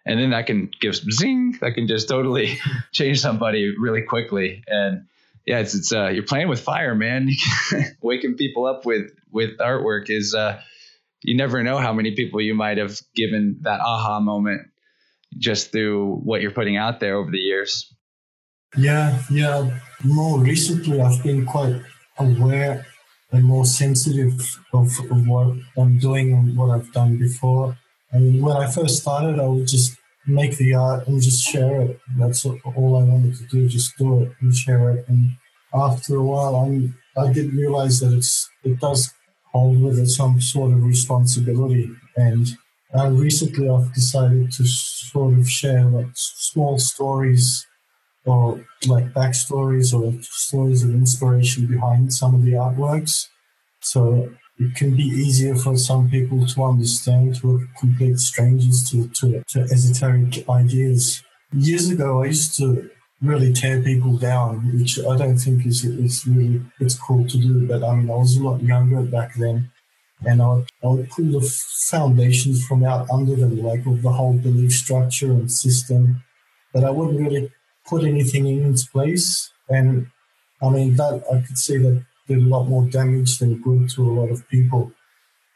[0.05, 2.59] And then that can give zing that can just totally
[2.93, 4.63] change somebody really quickly.
[4.67, 5.07] And
[5.49, 7.31] yeah it's it's uh you're playing with fire man.
[8.03, 10.61] Waking people up with with artwork is uh
[11.23, 14.63] you never know how many people you might have given that aha moment
[15.37, 17.93] just through what you're putting out there over the years.
[18.77, 19.79] Yeah yeah.
[20.05, 21.81] More recently i've been quite
[22.19, 22.87] aware
[23.33, 24.35] and more sensitive
[24.73, 27.77] of, of what i'm doing and what i've done before.
[28.11, 29.95] And when I first started, I would just
[30.29, 32.01] make the art and just share it.
[32.17, 35.09] That's all I wanted to do, just do it and share it.
[35.09, 35.37] And
[35.75, 39.13] after a while, I'm, I did realize that it's it does
[39.53, 41.91] hold with it some sort of responsibility.
[42.17, 42.47] And
[42.97, 47.67] uh, recently, I've decided to sort of share like small stories
[48.25, 53.29] or like backstories or stories of inspiration behind some of the artworks.
[53.81, 59.09] So it can be easier for some people to understand who are complete strangers to,
[59.09, 61.23] to, to esoteric ideas.
[61.53, 62.91] Years ago, I used to
[63.23, 67.67] really tear people down, which I don't think is, is really, it's cool to do.
[67.67, 69.71] But I mean, I was a lot younger back then
[70.25, 71.41] and I would, I would pull the
[71.91, 76.23] foundations from out under them, like of the whole belief structure and system,
[76.73, 77.53] but I wouldn't really
[77.87, 79.53] put anything in its place.
[79.69, 80.09] And
[80.63, 84.03] I mean, that I could see that did a lot more damage than good to
[84.03, 84.93] a lot of people.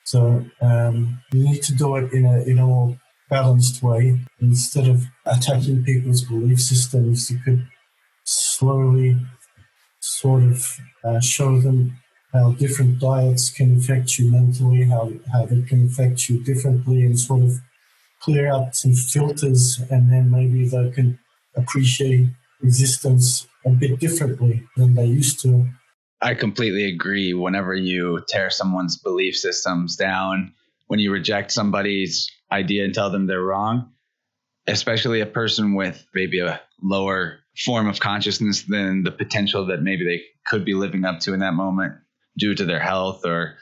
[0.04, 2.98] So um, you need to do it in a in a more
[3.30, 7.30] balanced way instead of attacking people's belief systems.
[7.30, 7.68] You could
[8.24, 9.16] slowly
[10.00, 11.98] sort of uh, show them
[12.32, 17.18] how different diets can affect you mentally, how how they can affect you differently, and
[17.18, 17.61] sort of
[18.20, 21.18] clear out some filters, and then maybe they can
[21.56, 22.28] appreciate
[22.62, 25.68] existence a bit differently than they used to.
[26.22, 27.35] I completely agree.
[27.35, 30.54] Whenever you tear someone's belief systems down,
[30.87, 33.92] when you reject somebody's idea and tell them they're wrong,
[34.68, 40.04] especially a person with maybe a lower form of consciousness than the potential that maybe
[40.04, 41.94] they could be living up to in that moment
[42.38, 43.56] due to their health or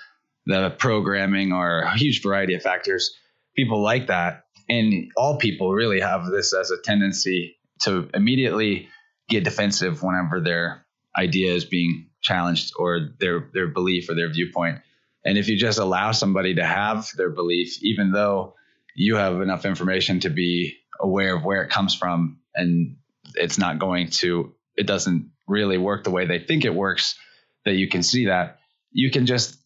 [0.44, 3.16] the programming or a huge variety of factors.
[3.56, 4.44] People like that.
[4.68, 8.88] And all people really have this as a tendency to immediately
[9.28, 10.84] get defensive whenever their
[11.16, 14.80] idea is being challenged or their their belief or their viewpoint.
[15.24, 18.54] And if you just allow somebody to have their belief, even though
[18.94, 22.96] you have enough information to be aware of where it comes from and
[23.34, 27.16] it's not going to, it doesn't really work the way they think it works,
[27.64, 28.58] that you can see that,
[28.92, 29.58] you can just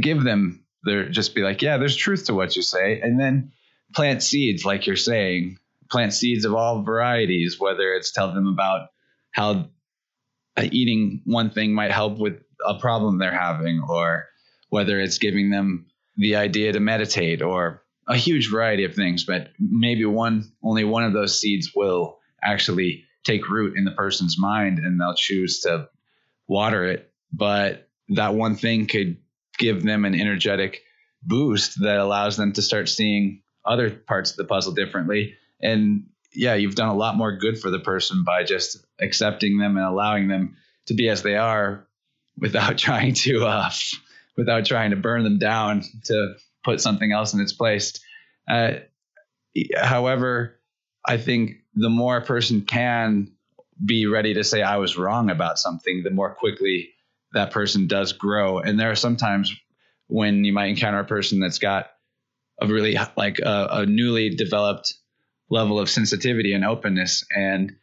[0.00, 3.00] give them their, just be like, yeah, there's truth to what you say.
[3.00, 3.52] And then
[3.94, 5.58] plant seeds, like you're saying,
[5.90, 8.88] plant seeds of all varieties, whether it's tell them about
[9.32, 9.70] how
[10.58, 14.26] Uh, eating one thing might help with a problem they're having, or
[14.70, 19.24] whether it's giving them the idea to meditate, or a huge variety of things.
[19.24, 24.36] But maybe one, only one of those seeds will actually take root in the person's
[24.38, 25.88] mind and they'll choose to
[26.46, 27.12] water it.
[27.32, 29.18] But that one thing could
[29.58, 30.82] give them an energetic
[31.22, 35.34] boost that allows them to start seeing other parts of the puzzle differently.
[35.60, 36.06] And
[36.38, 39.84] yeah, you've done a lot more good for the person by just accepting them and
[39.84, 41.86] allowing them to be as they are
[42.38, 43.70] without trying to uh,
[44.36, 48.00] without trying to burn them down to put something else in its place.
[48.48, 48.74] Uh,
[49.76, 50.60] however,
[51.04, 53.32] I think the more a person can
[53.84, 56.90] be ready to say I was wrong about something, the more quickly
[57.32, 58.60] that person does grow.
[58.60, 59.52] And there are sometimes
[60.06, 61.90] when you might encounter a person that's got
[62.60, 64.94] a really like a, a newly developed
[65.50, 67.76] level of sensitivity and openness and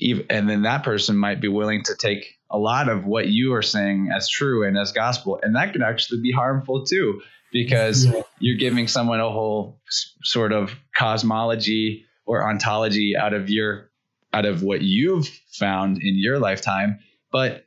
[0.00, 3.54] even, and then that person might be willing to take a lot of what you
[3.54, 7.20] are saying as true and as gospel and that can actually be harmful too
[7.52, 8.22] because yeah.
[8.38, 9.80] you're giving someone a whole
[10.22, 13.90] sort of cosmology or ontology out of your
[14.32, 16.98] out of what you've found in your lifetime
[17.32, 17.66] but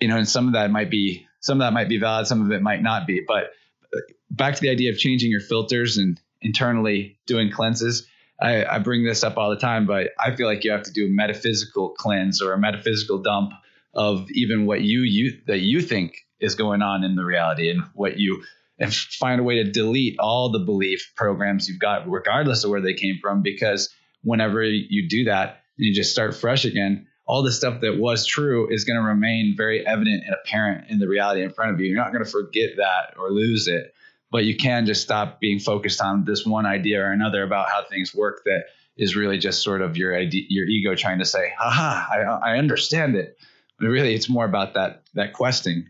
[0.00, 2.40] you know and some of that might be some of that might be valid some
[2.40, 3.50] of it might not be but
[3.94, 3.98] uh,
[4.30, 8.06] back to the idea of changing your filters and internally doing cleanses.
[8.40, 10.92] I, I, bring this up all the time, but I feel like you have to
[10.92, 13.52] do a metaphysical cleanse or a metaphysical dump
[13.92, 17.82] of even what you, you that you think is going on in the reality and
[17.92, 18.42] what you
[18.78, 22.80] and find a way to delete all the belief programs you've got, regardless of where
[22.80, 23.42] they came from.
[23.42, 27.06] Because whenever you do that, and you just start fresh again.
[27.26, 30.98] All the stuff that was true is going to remain very evident and apparent in
[30.98, 31.86] the reality in front of you.
[31.86, 33.94] You're not going to forget that or lose it
[34.30, 37.82] but you can just stop being focused on this one idea or another about how
[37.84, 38.64] things work that
[38.96, 42.58] is really just sort of your idea, your ego trying to say, "Haha, I, I
[42.58, 43.36] understand it."
[43.78, 45.86] But really, it's more about that that questing.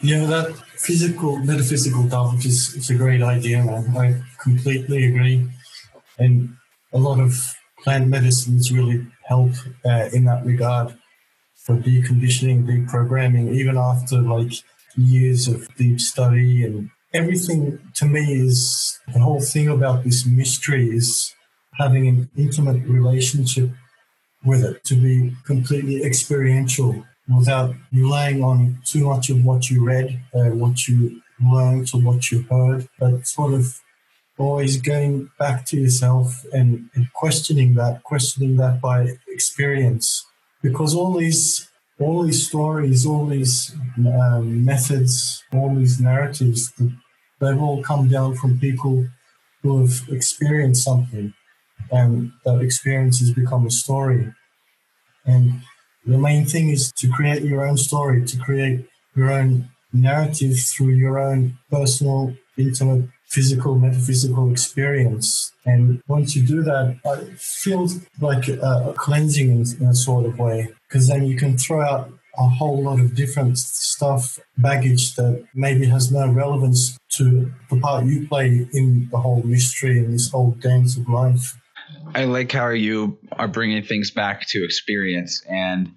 [0.00, 3.96] Yeah, that physical, metaphysical topic is, is a great idea, man.
[3.96, 5.50] I completely agree.
[6.18, 6.56] And
[6.92, 9.50] a lot of plant medicines really help
[9.84, 10.96] uh, in that regard
[11.56, 14.52] for deconditioning, deprogramming, even after like
[14.98, 20.88] years of deep study and everything to me is the whole thing about this mystery
[20.88, 21.34] is
[21.78, 23.70] having an intimate relationship
[24.44, 30.20] with it to be completely experiential without relying on too much of what you read,
[30.34, 31.20] uh, what you
[31.52, 33.80] learned, or what you heard, but sort of
[34.38, 40.24] always going back to yourself and, and questioning that, questioning that by experience.
[40.62, 41.67] Because all these
[42.00, 46.72] all these stories, all these um, methods, all these narratives,
[47.40, 49.06] they've all come down from people
[49.62, 51.34] who have experienced something,
[51.90, 54.32] and that experience has become a story.
[55.24, 55.62] And
[56.06, 60.90] the main thing is to create your own story, to create your own narrative through
[60.90, 65.52] your own personal, intimate, physical, metaphysical experience.
[65.64, 70.38] And once you do that, it feels like a, cleansing in, in a sort of
[70.38, 75.44] way because then you can throw out a whole lot of different stuff, baggage that
[75.54, 80.30] maybe has no relevance to the part you play in the whole mystery and this
[80.30, 81.58] whole dance of life.
[82.14, 85.42] I like how you are bringing things back to experience.
[85.48, 85.92] And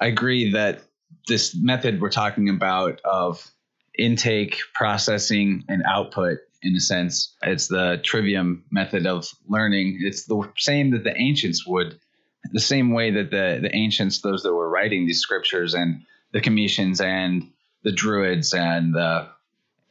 [0.00, 0.82] I agree that
[1.26, 3.50] this method we're talking about of
[3.98, 10.00] intake, processing, and output, in a sense, it's the trivium method of learning.
[10.02, 11.98] It's the same that the ancients would
[12.52, 16.40] the same way that the the ancients, those that were writing these scriptures, and the
[16.40, 17.50] Kemetians and
[17.82, 19.28] the Druids and the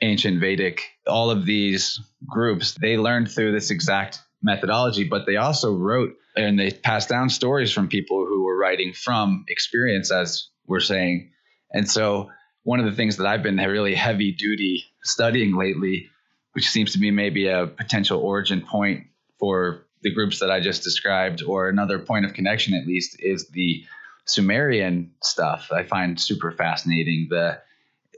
[0.01, 5.73] ancient Vedic, all of these groups, they learned through this exact methodology, but they also
[5.73, 10.79] wrote and they passed down stories from people who were writing from experience, as we're
[10.79, 11.31] saying.
[11.71, 12.29] And so,
[12.63, 16.09] one of the things that I've been really heavy duty studying lately,
[16.53, 19.07] which seems to be maybe a potential origin point
[19.39, 23.49] for the groups that I just described, or another point of connection at least, is
[23.49, 23.83] the
[24.25, 25.71] Sumerian stuff.
[25.71, 27.59] I find super fascinating the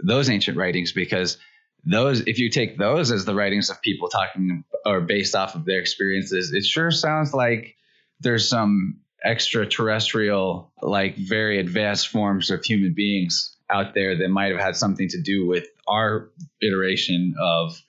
[0.03, 1.37] those ancient writings because
[1.85, 5.65] those if you take those as the writings of people talking or based off of
[5.65, 7.75] their experiences, it sure sounds like
[8.19, 14.59] there's some extraterrestrial, like very advanced forms of human beings out there that might have
[14.59, 16.29] had something to do with our
[16.61, 17.81] iteration of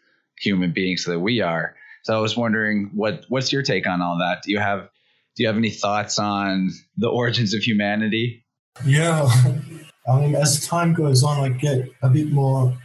[0.43, 1.75] human beings that we are.
[2.03, 4.43] So I was wondering what what's your take on all that?
[4.43, 4.89] Do you have
[5.37, 8.45] do you have any thoughts on the origins of humanity?
[8.85, 9.49] Yeah, I
[10.21, 12.77] mean, um, as time goes on, I get a bit more.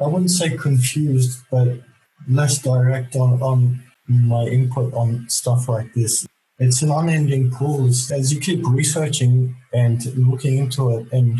[0.00, 1.80] I wouldn't say confused, but
[2.28, 6.26] less direct on, on my input on stuff like this.
[6.58, 7.86] It's an unending pool.
[7.86, 11.38] As you keep researching and looking into it and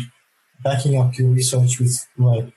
[0.63, 2.51] backing up your research with like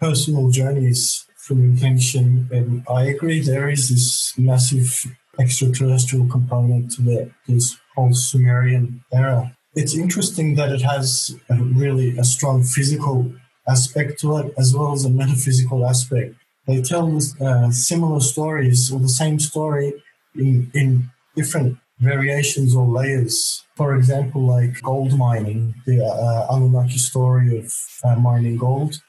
[0.00, 5.04] personal journeys intention, and I agree there is this massive
[5.38, 9.56] extraterrestrial component to the, this whole Sumerian era.
[9.74, 13.32] It's interesting that it has a really a strong physical
[13.66, 16.34] aspect to it as well as a metaphysical aspect.
[16.66, 19.94] They tell uh, similar stories or the same story
[20.34, 23.64] in, in different variations or layers.
[23.76, 27.72] For example, like gold mining, the uh, Anunnaki story of
[28.04, 29.00] uh, mining gold,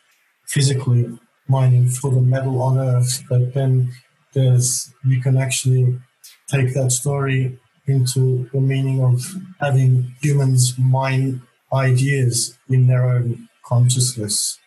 [0.48, 3.92] physically mining for the metal on Earth, but then
[4.34, 6.00] there's you can actually
[6.48, 9.22] take that story into the meaning of
[9.60, 11.42] having humans mine
[11.74, 14.60] ideas in their own consciousness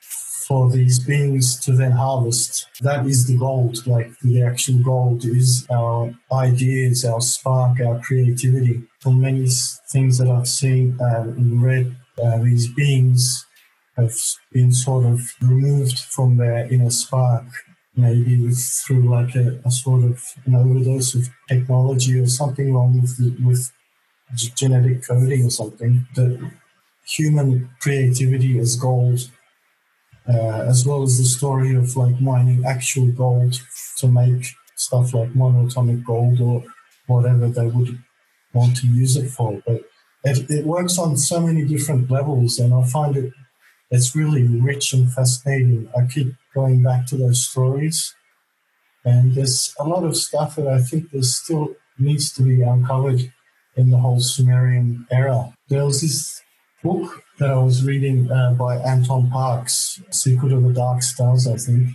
[0.46, 2.68] for these beings to then harvest.
[2.80, 3.84] That is the gold.
[3.86, 8.84] Like the actual gold is our ideas, our spark, our creativity.
[9.00, 9.48] From many
[9.90, 13.44] things that I've seen uh, and read, uh, these beings
[13.96, 14.14] have
[14.52, 17.46] been sort of removed from their inner spark,
[17.96, 23.16] maybe through like a, a sort of an overdose of technology or something wrong with
[23.18, 23.72] the, with
[24.56, 26.06] genetic coding or something.
[26.14, 26.50] The
[27.06, 29.20] human creativity is gold
[30.28, 33.60] uh, as well as the story of like mining actual gold
[33.98, 36.64] to make stuff like monatomic gold or
[37.06, 37.98] whatever they would
[38.52, 39.62] want to use it for.
[39.66, 39.82] But
[40.24, 43.32] it, it works on so many different levels, and I find it
[43.90, 45.88] it's really rich and fascinating.
[45.96, 48.14] I keep going back to those stories,
[49.04, 53.32] and there's a lot of stuff that I think there still needs to be uncovered
[53.76, 55.52] in the whole Sumerian era.
[55.68, 56.42] There was this
[56.82, 61.56] book that I was reading uh, by Anton Parks, Secret of the Dark Stars, I
[61.56, 61.88] think.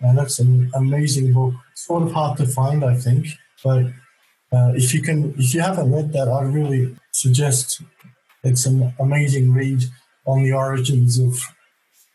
[0.00, 1.54] And that's an amazing book.
[1.72, 3.26] It's Sort of hard to find, I think.
[3.64, 3.86] But
[4.52, 7.82] uh, if you can, if you haven't read that, I really suggest
[8.44, 9.82] it's an amazing read
[10.28, 11.40] on the origins of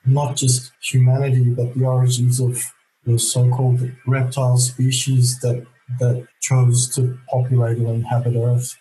[0.05, 2.61] not just humanity, but the origins of
[3.05, 5.65] the so-called reptile species that
[5.99, 8.77] that chose to populate and inhabit Earth.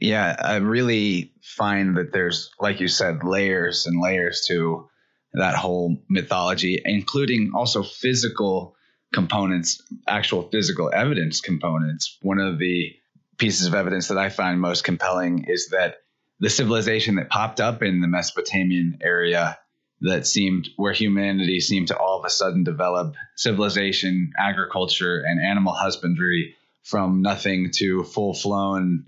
[0.00, 4.88] Yeah, I really find that there's, like you said, layers and layers to
[5.32, 8.76] that whole mythology, including also physical
[9.12, 12.18] components, actual physical evidence components.
[12.22, 12.92] One of the
[13.36, 15.96] pieces of evidence that I find most compelling is that
[16.40, 19.58] the civilization that popped up in the Mesopotamian area
[20.00, 25.72] that seemed where humanity seemed to all of a sudden develop civilization, agriculture, and animal
[25.72, 29.06] husbandry from nothing to full flown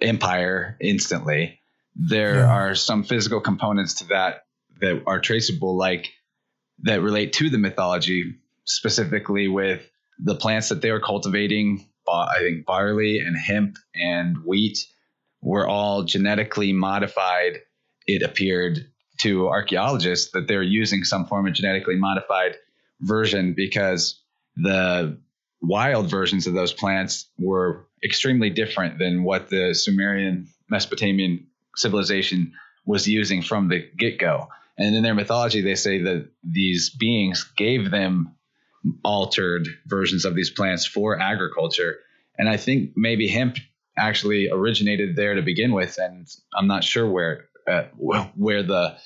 [0.00, 1.60] empire instantly.
[1.96, 2.46] There yeah.
[2.46, 4.44] are some physical components to that
[4.80, 6.08] that are traceable, like
[6.82, 9.82] that relate to the mythology, specifically with
[10.18, 11.86] the plants that they were cultivating.
[12.08, 14.86] I think barley and hemp and wheat
[15.42, 17.58] were all genetically modified.
[18.06, 18.78] It appeared
[19.20, 22.56] to archaeologists that they're using some form of genetically modified
[23.00, 24.22] version because
[24.56, 25.18] the
[25.62, 32.52] wild versions of those plants were extremely different than what the Sumerian Mesopotamian civilization
[32.86, 34.48] was using from the get go.
[34.78, 38.34] And in their mythology, they say that these beings gave them
[39.04, 41.96] altered versions of these plants for agriculture.
[42.38, 43.58] And I think maybe hemp
[44.00, 45.98] actually originated there to begin with.
[45.98, 48.96] And I'm not sure where uh, where the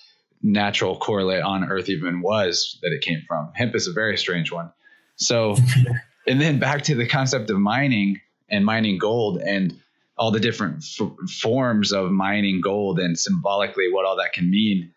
[0.43, 3.51] natural correlate on Earth even was that it came from.
[3.55, 4.71] Hemp is a very strange one.
[5.17, 5.57] So,
[6.27, 9.79] and then back to the concept of mining and mining gold and
[10.17, 14.93] all the different f- forms of mining gold and symbolically what all that can mean.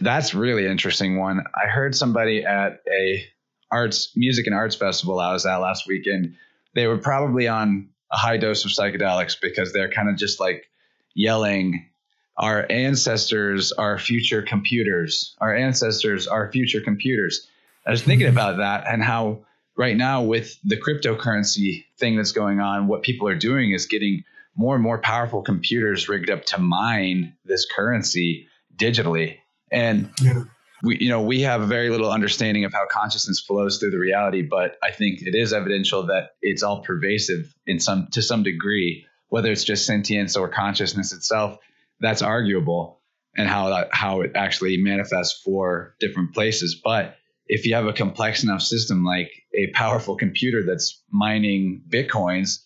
[0.00, 1.44] That's really interesting one.
[1.54, 3.24] I heard somebody at a
[3.70, 6.34] arts music and arts festival I was at last weekend.
[6.74, 10.68] They were probably on a high dose of psychedelics because they're kind of just like
[11.14, 11.88] yelling
[12.36, 15.36] our ancestors are future computers.
[15.38, 17.46] Our ancestors are future computers.
[17.86, 19.44] I was thinking about that and how
[19.76, 24.24] right now with the cryptocurrency thing that's going on, what people are doing is getting
[24.54, 29.38] more and more powerful computers rigged up to mine this currency digitally.
[29.70, 30.44] And yeah.
[30.82, 34.42] We, you know, we have very little understanding of how consciousness flows through the reality,
[34.42, 39.06] but I think it is evidential that it's all pervasive in some to some degree,
[39.28, 41.58] whether it's just sentience or consciousness itself.
[42.00, 43.00] That's arguable,
[43.36, 46.80] and how that how it actually manifests for different places.
[46.82, 47.16] But
[47.46, 52.64] if you have a complex enough system like a powerful computer that's mining bitcoins,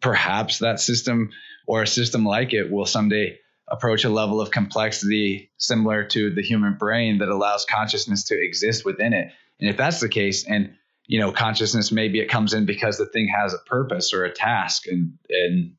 [0.00, 1.30] perhaps that system
[1.66, 3.38] or a system like it will someday
[3.70, 8.84] approach a level of complexity similar to the human brain that allows consciousness to exist
[8.84, 9.32] within it.
[9.60, 10.74] And if that's the case, and
[11.06, 14.32] you know, consciousness maybe it comes in because the thing has a purpose or a
[14.32, 15.74] task, and and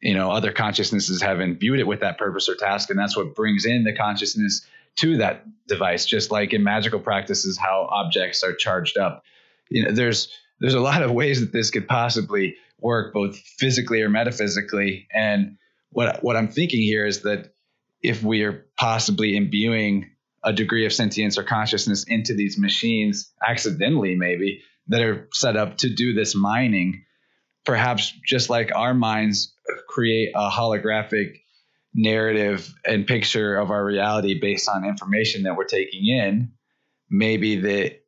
[0.00, 3.34] you know, other consciousnesses have imbued it with that purpose or task, and that's what
[3.34, 4.66] brings in the consciousness
[4.96, 6.04] to that device.
[6.04, 9.24] Just like in magical practices, how objects are charged up.
[9.70, 10.28] You know, there's
[10.60, 15.56] there's a lot of ways that this could possibly work, both physically or metaphysically, and
[15.94, 17.54] what what I'm thinking here is that
[18.02, 20.10] if we are possibly imbuing
[20.44, 25.78] a degree of sentience or consciousness into these machines accidentally maybe that are set up
[25.78, 27.04] to do this mining
[27.64, 29.54] perhaps just like our minds
[29.88, 31.36] create a holographic
[31.94, 36.52] narrative and picture of our reality based on information that we're taking in
[37.08, 38.00] maybe that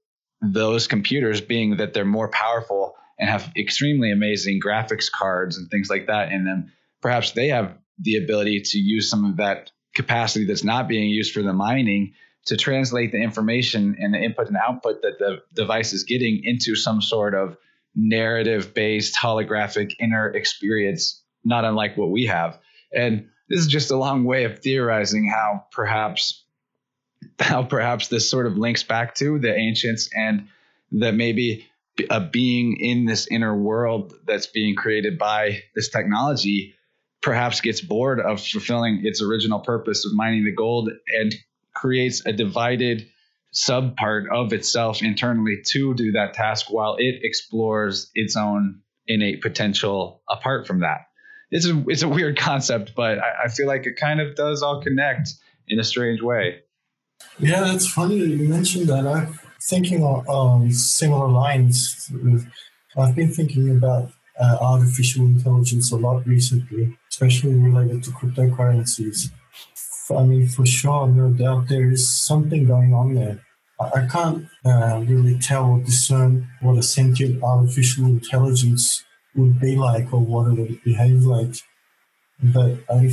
[0.42, 5.88] those computers being that they're more powerful and have extremely amazing graphics cards and things
[5.88, 10.44] like that in them perhaps they have the ability to use some of that capacity
[10.44, 12.12] that's not being used for the mining
[12.46, 16.76] to translate the information and the input and output that the device is getting into
[16.76, 17.56] some sort of
[17.94, 22.58] narrative based holographic inner experience, not unlike what we have.
[22.94, 26.44] And this is just a long way of theorizing how perhaps
[27.40, 30.48] how perhaps this sort of links back to the ancients and
[30.92, 31.66] that maybe
[32.10, 36.75] a being in this inner world that's being created by this technology
[37.26, 41.34] perhaps gets bored of fulfilling its original purpose of mining the gold and
[41.74, 43.04] creates a divided
[43.50, 49.42] sub part of itself internally to do that task while it explores its own innate
[49.42, 51.08] potential apart from that.
[51.50, 54.62] It's a it's a weird concept, but I, I feel like it kind of does
[54.62, 55.30] all connect
[55.66, 56.60] in a strange way.
[57.40, 59.04] Yeah, that's funny that you mentioned that.
[59.04, 62.08] I'm thinking on similar lines.
[62.96, 69.30] I've been thinking about uh, artificial intelligence a lot recently, especially related to cryptocurrencies.
[70.14, 73.42] I mean, for sure, no doubt there is something going on there.
[73.80, 79.02] I can't uh, really tell or discern what a sentient artificial intelligence
[79.34, 81.56] would be like or what it would behave like.
[82.42, 83.08] But I,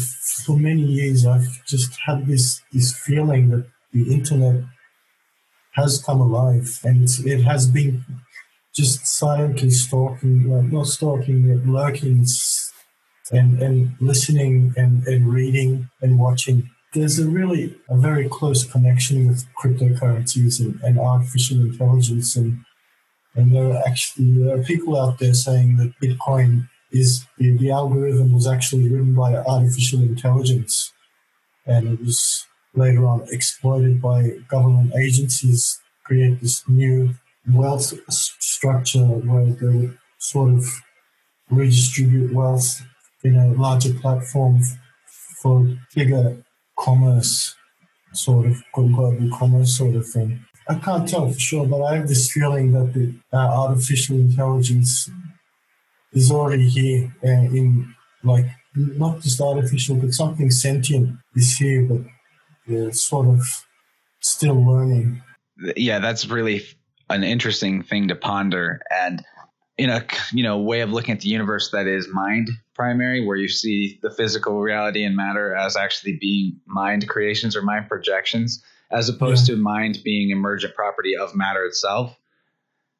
[0.45, 4.63] for many years, I've just had this this feeling that the internet
[5.71, 8.03] has come alive, and it has been
[8.75, 12.25] just silently stalking, well, not stalking, but lurking
[13.33, 16.69] and, and listening and, and reading and watching.
[16.93, 22.63] There's a really a very close connection with cryptocurrencies and, and artificial intelligence and
[23.35, 27.71] and there are actually there are people out there saying that Bitcoin is the, the
[27.71, 30.93] algorithm was actually written by artificial intelligence
[31.65, 37.15] and it was later on exploited by government agencies create this new
[37.51, 40.65] wealth structure where they sort of
[41.49, 42.83] redistribute wealth
[43.23, 44.61] in a larger platform
[45.41, 46.43] for bigger
[46.77, 47.55] commerce,
[48.13, 50.45] sort of global commerce sort of thing.
[50.67, 55.09] I can't tell for sure, but I have this feeling that the uh, artificial intelligence
[56.13, 57.93] is already here uh, in
[58.23, 58.45] like
[58.75, 63.65] not just artificial, but something sentient is here, but uh, sort of
[64.21, 65.21] still learning.
[65.75, 66.63] Yeah, that's really
[67.09, 69.23] an interesting thing to ponder and
[69.77, 73.37] in a you know way of looking at the universe that is mind primary where
[73.37, 78.63] you see the physical reality and matter as actually being mind creations or mind projections
[78.91, 79.55] as opposed yeah.
[79.55, 82.17] to mind being emergent property of matter itself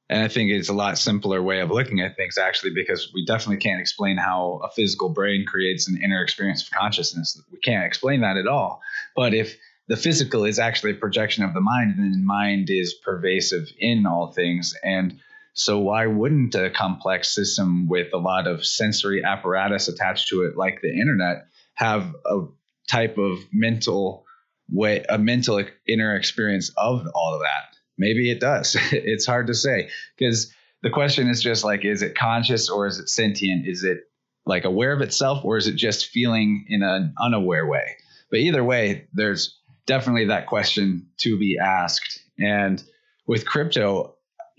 [0.09, 3.25] and i think it's a lot simpler way of looking at things actually because we
[3.25, 7.85] definitely can't explain how a physical brain creates an inner experience of consciousness we can't
[7.85, 8.81] explain that at all
[9.15, 9.57] but if
[9.87, 14.31] the physical is actually a projection of the mind, then mind is pervasive in all
[14.31, 14.73] things.
[14.83, 15.19] And
[15.53, 20.57] so, why wouldn't a complex system with a lot of sensory apparatus attached to it,
[20.57, 21.45] like the internet,
[21.75, 22.41] have a
[22.89, 24.25] type of mental
[24.69, 27.77] way, a mental inner experience of all of that?
[27.97, 28.75] Maybe it does.
[28.91, 30.51] it's hard to say because
[30.81, 33.67] the question is just like, is it conscious or is it sentient?
[33.67, 33.99] Is it
[34.45, 37.95] like aware of itself or is it just feeling in an unaware way?
[38.31, 42.19] But either way, there's definitely that question to be asked.
[42.39, 42.83] And
[43.27, 44.12] with crypto,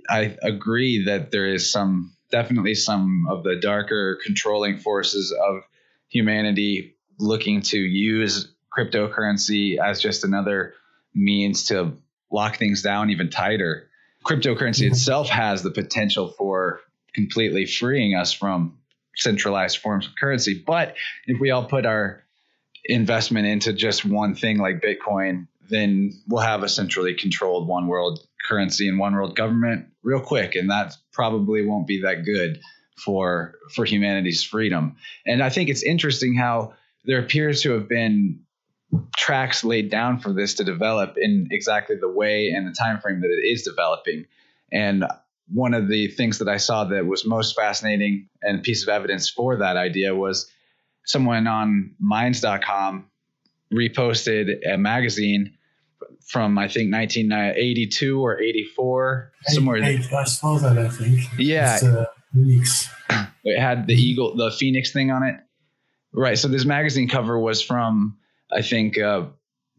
[0.08, 5.62] I agree that there is some definitely some of the darker controlling forces of
[6.08, 10.74] humanity looking to use cryptocurrency as just another
[11.14, 11.96] means to
[12.30, 13.88] lock things down even tighter.
[14.24, 14.92] Cryptocurrency mm-hmm.
[14.92, 16.80] itself has the potential for
[17.14, 18.78] completely freeing us from
[19.16, 20.62] centralized forms of currency.
[20.66, 20.96] But
[21.26, 22.24] if we all put our
[22.84, 28.26] investment into just one thing like Bitcoin, then we'll have a centrally controlled one world
[28.44, 32.60] currency and one world government real quick, and that probably won't be that good
[32.96, 34.96] for for humanity's freedom.
[35.26, 36.74] And I think it's interesting how
[37.04, 38.40] there appears to have been
[39.16, 43.20] tracks laid down for this to develop in exactly the way and the time frame
[43.20, 44.26] that it is developing.
[44.72, 45.04] And
[45.52, 49.28] one of the things that I saw that was most fascinating and piece of evidence
[49.28, 50.50] for that idea was
[51.04, 53.10] someone on minds.com
[53.72, 55.54] reposted a magazine
[56.26, 59.82] from I think 1982 or 84 somewhere.
[59.82, 61.20] I, I saw that I think.
[61.38, 61.78] Yeah.
[61.82, 62.04] Uh,
[63.44, 65.36] it had the eagle, the phoenix thing on it.
[66.12, 66.38] Right.
[66.38, 68.18] So this magazine cover was from
[68.52, 69.26] I think uh,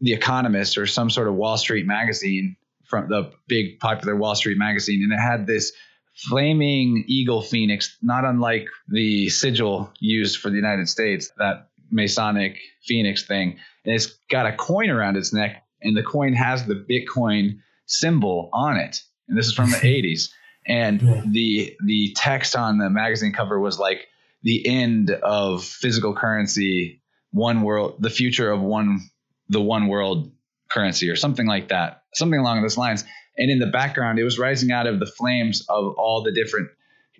[0.00, 4.58] the Economist or some sort of Wall Street magazine from the big popular Wall Street
[4.58, 5.72] magazine, and it had this
[6.14, 13.26] flaming eagle phoenix, not unlike the sigil used for the United States, that Masonic phoenix
[13.26, 13.58] thing.
[13.84, 18.50] And it's got a coin around its neck, and the coin has the Bitcoin symbol
[18.52, 19.02] on it.
[19.28, 20.30] And this is from the 80s.
[20.66, 21.00] And
[21.32, 24.08] the the text on the magazine cover was like
[24.42, 29.00] the end of physical currency, one world, the future of one
[29.48, 30.32] the one world
[30.68, 33.04] currency or something like that, something along those lines.
[33.38, 36.70] And in the background, it was rising out of the flames of all the different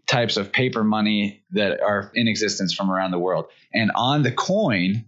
[0.07, 3.47] types of paper money that are in existence from around the world.
[3.73, 5.05] And on the coin,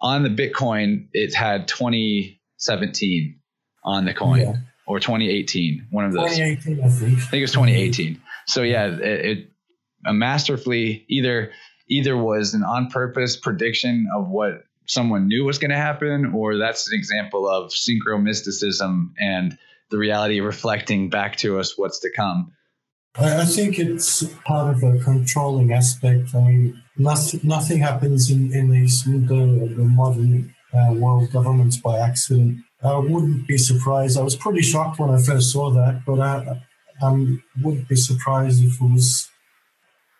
[0.00, 1.68] on the Bitcoin, it had
[2.64, 3.40] 2017
[3.84, 4.56] on the coin yeah.
[4.86, 6.36] or 2018, one of those.
[6.36, 7.18] 2018, I think.
[7.18, 8.20] I think it was 2018.
[8.46, 9.48] So yeah, it, it
[10.06, 11.52] a masterfully either
[11.88, 16.58] either was an on purpose prediction of what someone knew was going to happen, or
[16.58, 19.58] that's an example of synchro mysticism and
[19.90, 22.52] the reality reflecting back to us what's to come.
[23.14, 26.34] I, think it's part of a controlling aspect.
[26.34, 31.98] I mean, nothing, nothing happens in, in these the, the modern uh, world governments by
[31.98, 32.58] accident.
[32.82, 34.18] I wouldn't be surprised.
[34.18, 36.62] I was pretty shocked when I first saw that, but I,
[37.00, 39.28] I wouldn't be surprised if it was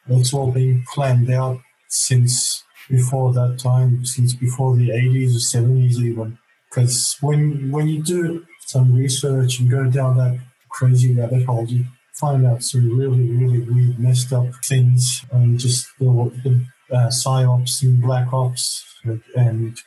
[0.09, 5.95] it's all been planned out since before that time, since before the 80s or 70s
[5.95, 6.39] even.
[6.69, 10.41] Because when when you do some research and go down that
[10.71, 11.85] crazy rabbit hole, you
[12.15, 16.07] find out some really, really weird, messed up things, and just the,
[16.45, 19.79] the uh, psyops and black ops and, and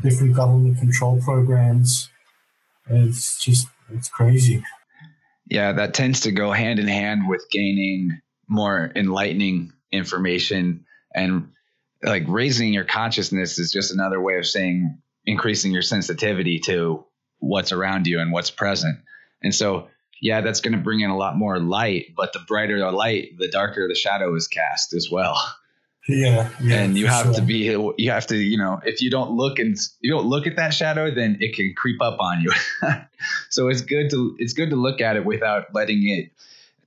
[0.00, 2.08] different government control programs.
[2.88, 4.64] It's just it's crazy.
[5.46, 10.84] Yeah, that tends to go hand in hand with gaining more enlightening information
[11.14, 11.50] and
[12.02, 17.04] like raising your consciousness is just another way of saying increasing your sensitivity to
[17.38, 18.98] what's around you and what's present.
[19.42, 19.88] And so,
[20.20, 23.36] yeah, that's going to bring in a lot more light, but the brighter the light,
[23.38, 25.40] the darker the shadow is cast as well.
[26.08, 27.34] Yeah, yeah and you have sure.
[27.34, 30.48] to be you have to you know if you don't look and you don't look
[30.48, 32.52] at that shadow then it can creep up on you
[33.50, 36.32] so it's good to it's good to look at it without letting it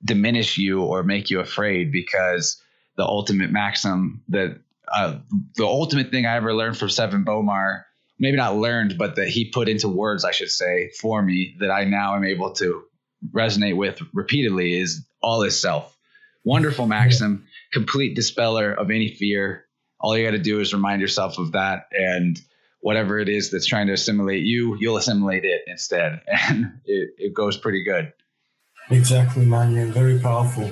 [0.04, 2.62] diminish you or make you afraid because
[2.98, 5.18] the ultimate maxim that uh,
[5.56, 7.84] the ultimate thing I ever learned from Sevan Bomar,
[8.20, 11.72] maybe not learned, but that he put into words, I should say, for me that
[11.72, 12.84] I now am able to
[13.32, 15.98] resonate with repeatedly is all is self.
[16.44, 19.66] Wonderful maxim, complete dispeller of any fear.
[20.00, 22.40] All you got to do is remind yourself of that, and
[22.82, 27.34] whatever it is that's trying to assimilate you, you'll assimilate it instead, and it, it
[27.34, 28.14] goes pretty good.
[28.90, 29.92] Exactly, man.
[29.92, 30.72] Very powerful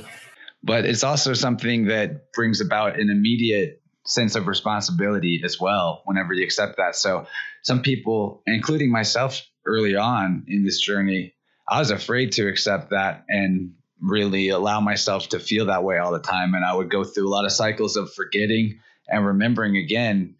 [0.63, 6.33] but it's also something that brings about an immediate sense of responsibility as well whenever
[6.33, 6.95] you accept that.
[6.95, 7.27] So
[7.61, 11.33] some people, including myself early on in this journey,
[11.67, 13.73] I was afraid to accept that and
[14.03, 16.53] really allow myself to feel that way all the time.
[16.53, 20.35] And I would go through a lot of cycles of forgetting and remembering again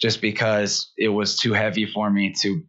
[0.00, 2.62] just because it was too heavy for me to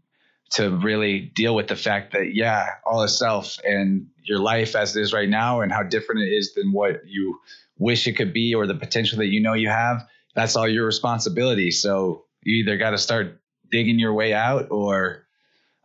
[0.51, 4.95] to really deal with the fact that yeah all is self and your life as
[4.95, 7.39] it is right now and how different it is than what you
[7.77, 10.87] wish it could be or the potential that you know you have that's all your
[10.87, 13.39] responsibility so you either got to start
[13.69, 15.27] digging your way out or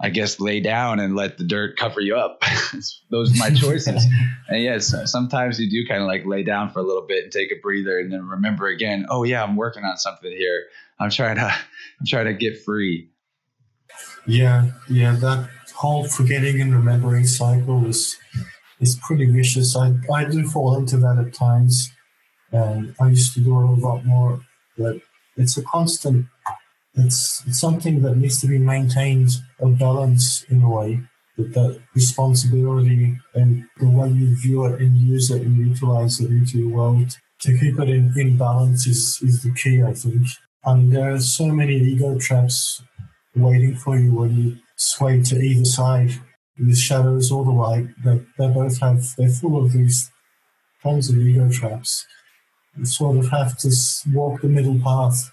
[0.04, 2.42] i guess lay down and let the dirt cover you up
[3.10, 4.04] those are my choices
[4.48, 7.32] and yes sometimes you do kind of like lay down for a little bit and
[7.32, 10.64] take a breather and then remember again oh yeah i'm working on something here
[11.00, 11.42] i'm trying to
[12.00, 13.10] i'm trying to get free
[14.26, 18.16] yeah, yeah, that whole forgetting and remembering cycle is
[18.80, 19.76] is pretty vicious.
[19.76, 21.92] I I do fall into that at times,
[22.50, 24.40] and I used to do a lot more.
[24.78, 24.96] But
[25.36, 26.26] it's a constant.
[26.96, 29.30] It's, it's something that needs to be maintained
[29.60, 31.00] a balance in a way.
[31.36, 36.30] That that responsibility and the way you view it and use it and utilize it
[36.30, 40.28] into your world to keep it in, in balance is, is the key, I think.
[40.66, 42.82] Mean, there are so many ego traps
[43.34, 46.12] waiting for you when you sway to either side.
[46.56, 50.10] The shadows or the light, they, they both have, they're full of these
[50.82, 52.06] tons of ego traps.
[52.78, 53.70] You sort of have to
[54.12, 55.30] walk the middle path.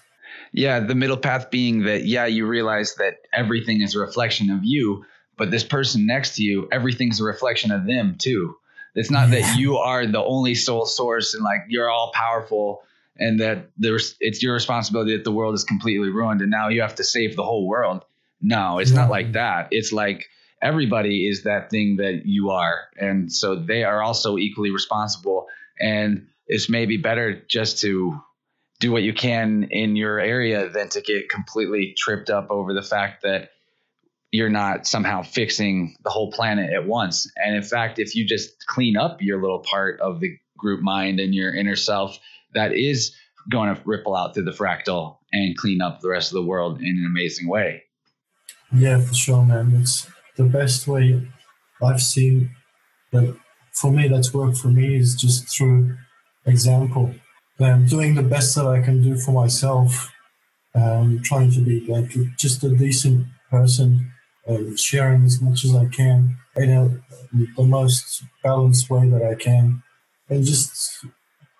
[0.52, 4.60] Yeah, the middle path being that, yeah, you realize that everything is a reflection of
[4.62, 5.04] you,
[5.36, 8.56] but this person next to you, everything's a reflection of them too.
[8.94, 9.40] It's not yeah.
[9.40, 12.82] that you are the only sole source and like you're all powerful
[13.16, 16.82] and that there's it's your responsibility that the world is completely ruined and now you
[16.82, 18.04] have to save the whole world.
[18.42, 18.96] No, it's yeah.
[18.98, 19.68] not like that.
[19.70, 20.28] It's like
[20.60, 22.88] everybody is that thing that you are.
[22.96, 25.46] And so they are also equally responsible.
[25.80, 28.20] And it's maybe better just to
[28.82, 32.82] do what you can in your area than to get completely tripped up over the
[32.82, 33.50] fact that
[34.32, 37.30] you're not somehow fixing the whole planet at once.
[37.36, 41.20] And in fact, if you just clean up your little part of the group mind
[41.20, 42.18] and your inner self,
[42.54, 43.14] that is
[43.52, 46.80] going to ripple out through the fractal and clean up the rest of the world
[46.80, 47.84] in an amazing way.
[48.74, 49.78] Yeah, for sure, man.
[49.80, 51.24] It's the best way
[51.80, 52.50] I've seen
[53.12, 53.36] that
[53.72, 55.96] for me, that's worked for me is just through
[56.44, 57.14] example.
[57.62, 60.10] Um, doing the best that I can do for myself,
[60.74, 64.10] um, trying to be like just a decent person
[64.48, 66.88] uh, sharing as much as I can in a,
[67.56, 69.82] the most balanced way that I can,
[70.28, 71.04] and just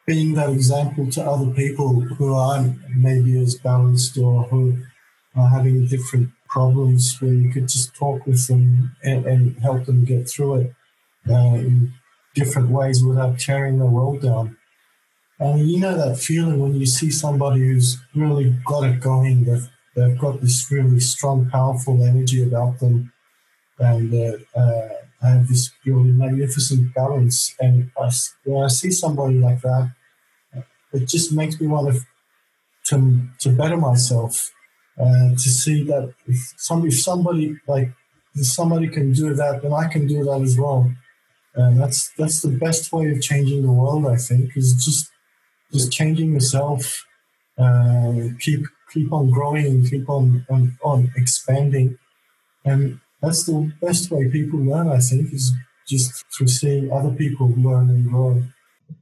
[0.06, 4.78] being that example to other people who aren't maybe as balanced or who
[5.36, 10.04] are having different problems where you could just talk with them and, and help them
[10.04, 10.74] get through it
[11.30, 11.92] uh, in
[12.34, 14.56] different ways without tearing the world down.
[15.42, 19.68] And you know that feeling when you see somebody who's really got it going, that
[19.96, 23.12] they've got this really strong, powerful energy about them,
[23.76, 24.88] and uh, uh,
[25.20, 27.56] have this really magnificent balance.
[27.58, 28.08] And I,
[28.44, 29.90] when I see somebody like that,
[30.92, 32.00] it just makes me want to
[32.84, 34.52] to, to better myself.
[34.96, 37.90] Uh, to see that if, some, if somebody like
[38.36, 40.92] if somebody can do that, then I can do that as well.
[41.56, 44.06] And that's that's the best way of changing the world.
[44.06, 45.11] I think is just
[45.72, 47.04] just changing yourself.
[47.58, 51.98] Uh, keep keep on growing keep on, on, on expanding.
[52.64, 55.52] And that's the best way people learn, I think, is
[55.88, 58.42] just through seeing other people learn and grow.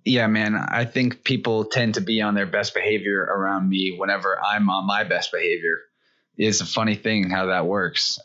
[0.04, 0.54] Yeah, man.
[0.54, 4.86] I think people tend to be on their best behavior around me whenever I'm on
[4.86, 5.78] my best behavior.
[6.36, 8.18] It's a funny thing how that works.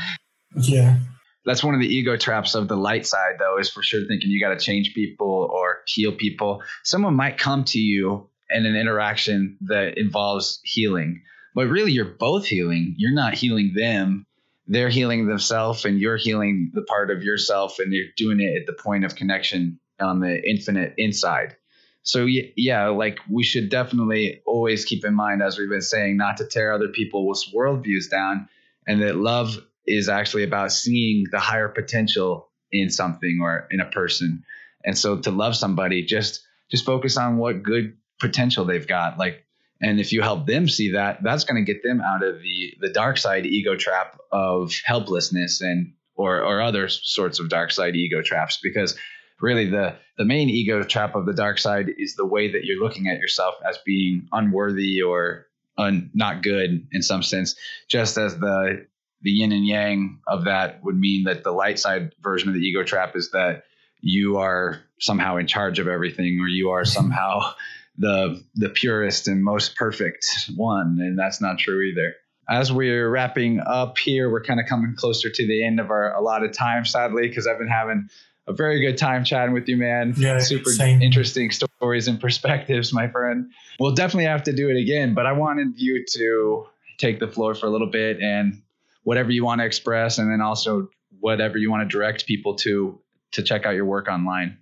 [0.56, 0.98] yeah.
[1.46, 4.30] That's one of the ego traps of the light side, though, is for sure thinking
[4.30, 6.62] you got to change people or heal people.
[6.82, 11.22] Someone might come to you in an interaction that involves healing.
[11.54, 12.94] But really, you're both healing.
[12.98, 14.26] You're not healing them.
[14.66, 18.66] They're healing themselves, and you're healing the part of yourself, and you're doing it at
[18.66, 21.56] the point of connection on the infinite inside.
[22.02, 26.36] So, yeah, like we should definitely always keep in mind, as we've been saying, not
[26.38, 28.48] to tear other people's worldviews down,
[28.86, 29.56] and that love
[29.86, 34.44] is actually about seeing the higher potential in something or in a person.
[34.84, 39.18] And so, to love somebody, just just focus on what good potential they've got.
[39.18, 39.46] Like
[39.80, 42.74] and if you help them see that that's going to get them out of the
[42.80, 47.94] the dark side ego trap of helplessness and or or other sorts of dark side
[47.94, 48.58] ego traps.
[48.62, 48.96] Because
[49.40, 52.82] really the the main ego trap of the dark side is the way that you're
[52.82, 57.54] looking at yourself as being unworthy or un, not good in some sense.
[57.88, 58.86] Just as the
[59.22, 62.60] the yin and yang of that would mean that the light side version of the
[62.60, 63.64] ego trap is that
[64.00, 67.40] you are somehow in charge of everything or you are somehow
[67.98, 72.14] the the purest and most perfect one, and that's not true either.
[72.48, 76.14] As we're wrapping up here, we're kind of coming closer to the end of our
[76.14, 78.08] allotted time, sadly, because I've been having
[78.46, 80.14] a very good time chatting with you, man.
[80.16, 81.02] Yeah, super same.
[81.02, 83.50] interesting stories and perspectives, my friend.
[83.80, 86.66] We'll definitely have to do it again, but I wanted you to
[86.98, 88.62] take the floor for a little bit and
[89.06, 90.88] whatever you want to express, and then also
[91.20, 93.00] whatever you want to direct people to
[93.32, 94.58] to check out your work online.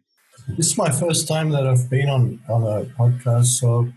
[0.56, 3.88] This is my first time that I've been on, on a podcast, so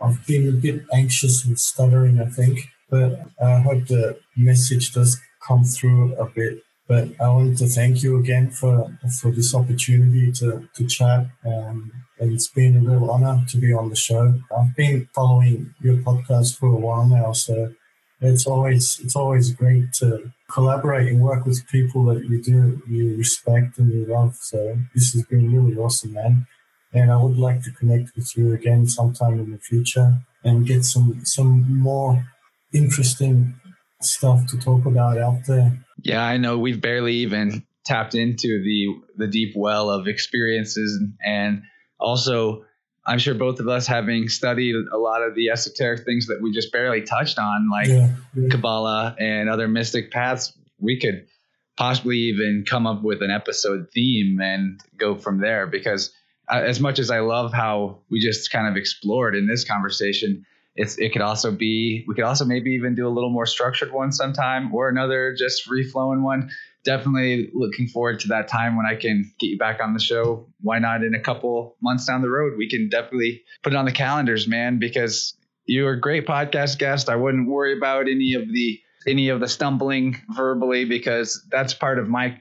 [0.00, 2.60] I've been a bit anxious and stuttering, I think.
[2.88, 6.62] But I hope the message does come through a bit.
[6.86, 11.26] But I wanted to thank you again for, for this opportunity to, to chat.
[11.44, 11.90] Um,
[12.20, 14.38] and it's been a real honor to be on the show.
[14.56, 17.74] I've been following your podcast for a while now, so
[18.20, 23.16] it's always it's always great to collaborate and work with people that you do you
[23.16, 24.36] respect and you love.
[24.40, 26.46] So this has been really awesome, man.
[26.92, 30.84] And I would like to connect with you again sometime in the future and get
[30.84, 32.26] some some more
[32.72, 33.54] interesting
[34.00, 35.78] stuff to talk about out there.
[36.02, 38.86] Yeah, I know we've barely even tapped into the
[39.16, 41.62] the deep well of experiences and
[41.98, 42.64] also
[43.06, 46.52] I'm sure both of us, having studied a lot of the esoteric things that we
[46.52, 48.48] just barely touched on, like yeah, yeah.
[48.48, 51.26] Kabbalah and other mystic paths, we could
[51.76, 56.12] possibly even come up with an episode theme and go from there because
[56.48, 60.44] as much as I love how we just kind of explored in this conversation,
[60.74, 63.92] it's it could also be we could also maybe even do a little more structured
[63.92, 66.50] one sometime or another just free flowing one.
[66.86, 70.46] Definitely looking forward to that time when I can get you back on the show.
[70.60, 72.54] Why not in a couple months down the road?
[72.56, 77.08] We can definitely put it on the calendars, man, because you're a great podcast guest.
[77.08, 81.98] I wouldn't worry about any of the any of the stumbling verbally because that's part
[81.98, 82.38] of my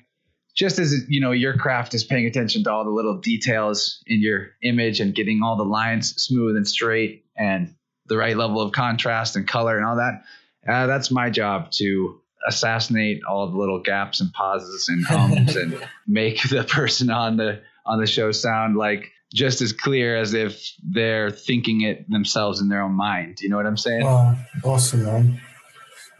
[0.55, 4.21] just as you know your craft is paying attention to all the little details in
[4.21, 7.75] your image and getting all the lines smooth and straight and
[8.07, 10.23] the right level of contrast and color and all that
[10.67, 15.79] uh, that's my job to assassinate all the little gaps and pauses and hums and
[16.07, 20.71] make the person on the on the show sound like just as clear as if
[20.83, 23.39] they're thinking it themselves in their own mind.
[23.41, 24.05] You know what i'm saying?
[24.05, 25.41] Uh, awesome man.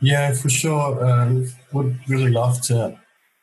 [0.01, 1.03] Yeah, for sure.
[1.03, 2.99] Um, would really love to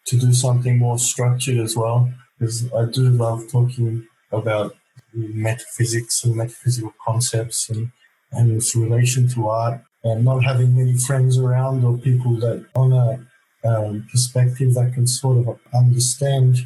[0.06, 4.74] to do something more structured as well because I do love talking about
[5.14, 7.90] metaphysics and metaphysical concepts and
[8.32, 12.92] and its relation to art and not having many friends around or people that on
[12.92, 13.24] a
[13.64, 16.58] um, perspective that can sort of understand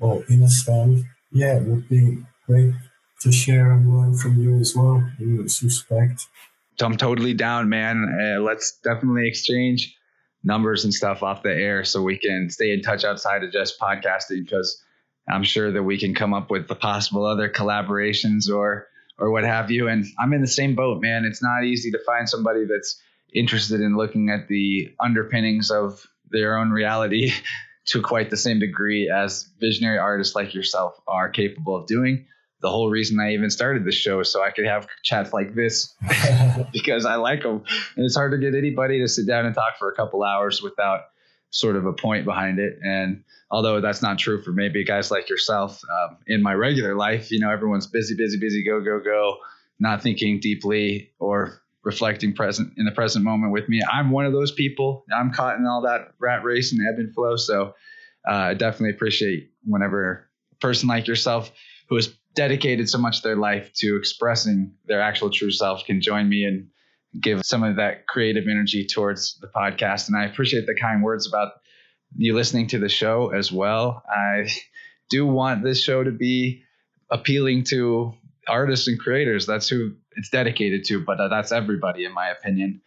[0.00, 1.04] or understand.
[1.30, 2.74] Yeah, it would be great
[3.20, 6.26] to share and learn from you as well in this respect.
[6.80, 8.18] I'm totally down, man.
[8.20, 9.96] Uh, let's definitely exchange
[10.42, 13.78] numbers and stuff off the air so we can stay in touch outside of just
[13.78, 14.82] podcasting because
[15.28, 18.88] I'm sure that we can come up with the possible other collaborations or
[19.18, 19.88] or what have you.
[19.88, 21.24] And I'm in the same boat, man.
[21.24, 23.00] It's not easy to find somebody that's
[23.34, 27.32] interested in looking at the underpinnings of their own reality
[27.86, 32.26] to quite the same degree as visionary artists like yourself are capable of doing
[32.62, 35.54] the whole reason I even started the show, is so I could have chats like
[35.54, 35.94] this
[36.72, 37.64] because I like them.
[37.96, 40.62] And it's hard to get anybody to sit down and talk for a couple hours
[40.62, 41.02] without
[41.52, 42.78] sort of a point behind it.
[42.82, 47.30] And although that's not true for maybe guys like yourself, um, in my regular life,
[47.30, 49.36] you know, everyone's busy, busy, busy, go, go, go,
[49.78, 53.82] not thinking deeply or reflecting present in the present moment with me.
[53.92, 55.04] I'm one of those people.
[55.14, 57.36] I'm caught in all that rat race and ebb and flow.
[57.36, 57.74] So
[58.26, 61.52] uh, I definitely appreciate whenever a person like yourself
[61.88, 66.00] who has dedicated so much of their life to expressing their actual true self can
[66.00, 66.68] join me and
[67.20, 70.08] give some of that creative energy towards the podcast.
[70.08, 71.52] And I appreciate the kind words about
[72.16, 74.02] you listening to the show as well.
[74.08, 74.48] I
[75.10, 76.62] do want this show to be
[77.10, 78.14] appealing to
[78.48, 79.46] artists and creators.
[79.46, 82.80] That's who it's dedicated to, but that's everybody, in my opinion.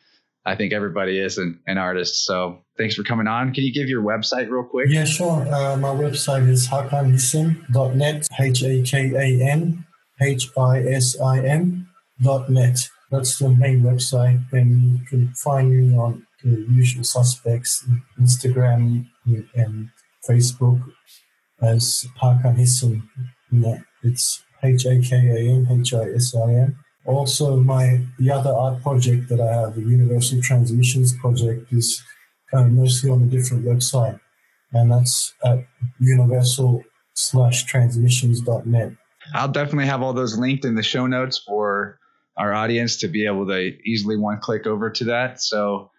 [0.48, 2.26] I think everybody is an, an artist.
[2.26, 3.52] So thanks for coming on.
[3.54, 4.90] Can you give your website real quick?
[4.90, 5.42] Yeah, sure.
[5.52, 9.86] Uh, my website is hakanhisim.net, H A K A N
[10.22, 11.90] H I S I M
[12.22, 12.90] dot net.
[13.12, 14.42] That's the main website.
[14.52, 17.88] And you can find me on the usual suspects
[18.20, 19.08] Instagram
[19.56, 19.90] and
[20.28, 20.82] Facebook
[21.62, 23.04] as Hakan Hisim.
[24.04, 26.80] It's H A K A N H I S I M.
[27.06, 32.04] Also, my the other art project that I have, the Universal Transmissions project, is
[32.54, 34.20] uh, mostly on a different website,
[34.74, 35.60] and that's at
[36.00, 36.84] universal
[37.14, 38.92] slash transmissions.net.
[39.34, 42.00] I'll definitely have all those linked in the show notes for
[42.38, 45.42] our audience to be able to easily one click over to that.
[45.42, 45.92] So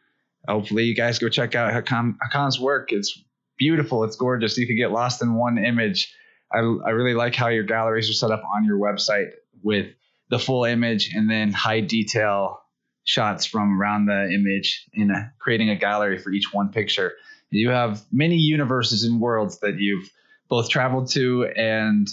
[0.47, 2.93] hopefully you guys go check out Hakan, Hakan's work.
[2.93, 3.22] It's
[3.59, 4.05] beautiful.
[4.05, 4.59] It's gorgeous.
[4.59, 6.14] You can get lost in one image.
[6.53, 9.30] I, I really like how your galleries are set up on your website
[9.62, 9.87] with
[10.28, 12.61] the full image and then high detail
[13.05, 17.12] shots from around the image in a, creating a gallery for each one picture.
[17.51, 20.11] You have many universes and worlds that you've
[20.49, 22.09] both traveled to and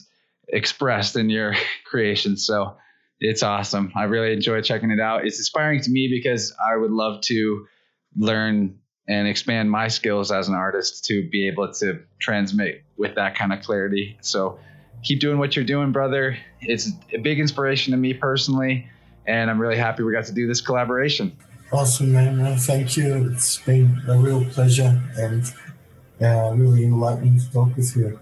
[0.48, 1.56] expressed in your
[1.86, 2.38] creation.
[2.38, 2.78] So
[3.24, 3.92] it's awesome.
[3.96, 5.26] I really enjoy checking it out.
[5.26, 7.66] It's inspiring to me because I would love to
[8.18, 13.36] learn and expand my skills as an artist to be able to transmit with that
[13.36, 14.18] kind of clarity.
[14.22, 14.60] So
[15.04, 16.38] keep doing what you're doing, brother.
[16.62, 18.90] It's a big inspiration to me personally,
[19.26, 21.38] and I'm really happy we got to do this collaboration.
[21.72, 22.58] Awesome, man.
[22.58, 23.32] thank you.
[23.32, 25.44] It's been a real pleasure and
[26.22, 28.20] uh, really enlightening to talk with you.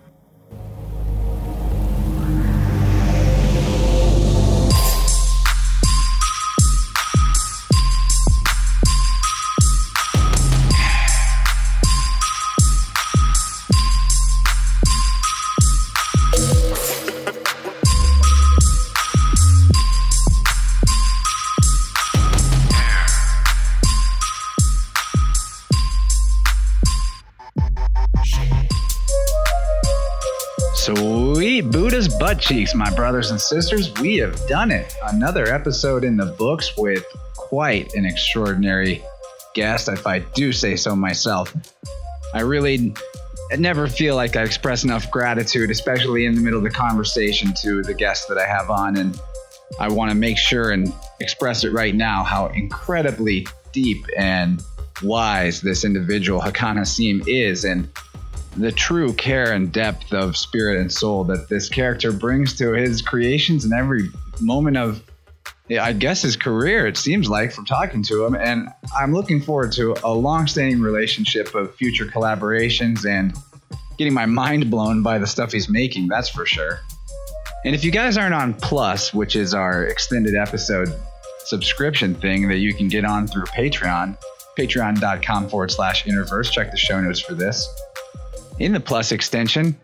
[32.42, 33.94] Cheeks, my brothers and sisters.
[34.02, 34.96] We have done it.
[35.04, 39.04] Another episode in the books with quite an extraordinary
[39.54, 41.56] guest, if I do say so myself.
[42.34, 42.94] I really
[43.58, 47.84] never feel like I express enough gratitude, especially in the middle of the conversation to
[47.84, 48.98] the guests that I have on.
[48.98, 49.20] And
[49.80, 54.64] I want to make sure and express it right now how incredibly deep and
[55.04, 57.66] wise this individual, Hakan Hisim, is.
[57.66, 57.88] And
[58.58, 63.02] the true care and depth of spirit and soul that this character brings to his
[63.02, 64.10] creations in every
[64.42, 65.02] moment of
[65.70, 68.36] I guess his career, it seems like, from talking to him.
[68.36, 73.34] And I'm looking forward to a long standing relationship of future collaborations and
[73.98, 76.80] getting my mind blown by the stuff he's making, that's for sure.
[77.64, 80.94] And if you guys aren't on Plus, which is our extended episode
[81.46, 84.18] subscription thing that you can get on through Patreon,
[84.58, 87.68] patreon.com forward slash interverse, check the show notes for this.
[88.62, 89.76] In the Plus extension,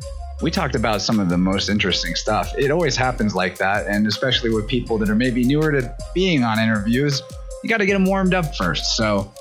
[0.44, 2.54] we talked about some of the most interesting stuff.
[2.60, 6.44] It always happens like that, and especially with people that are maybe newer to being
[6.44, 7.24] on interviews,
[7.64, 8.96] you got to get them warmed up first.
[8.96, 9.34] So,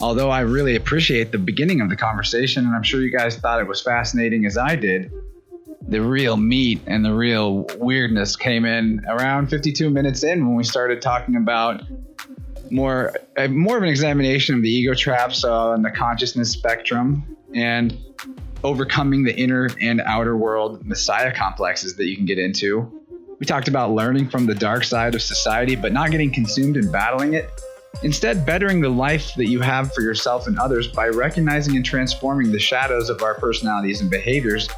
[0.00, 3.58] although I really appreciate the beginning of the conversation, and I'm sure you guys thought
[3.58, 5.10] it was fascinating as I did,
[5.88, 10.64] the real meat and the real weirdness came in around 52 minutes in when we
[10.64, 11.82] started talking about
[12.70, 17.24] more uh, more of an examination of the ego traps on the consciousness spectrum
[17.54, 17.96] and
[18.62, 23.02] overcoming the inner and outer world messiah complexes that you can get into.
[23.38, 26.90] We talked about learning from the dark side of society, but not getting consumed in
[26.90, 27.50] battling it.
[28.02, 32.52] Instead, bettering the life that you have for yourself and others by recognizing and transforming
[32.52, 34.68] the shadows of our personalities and behaviors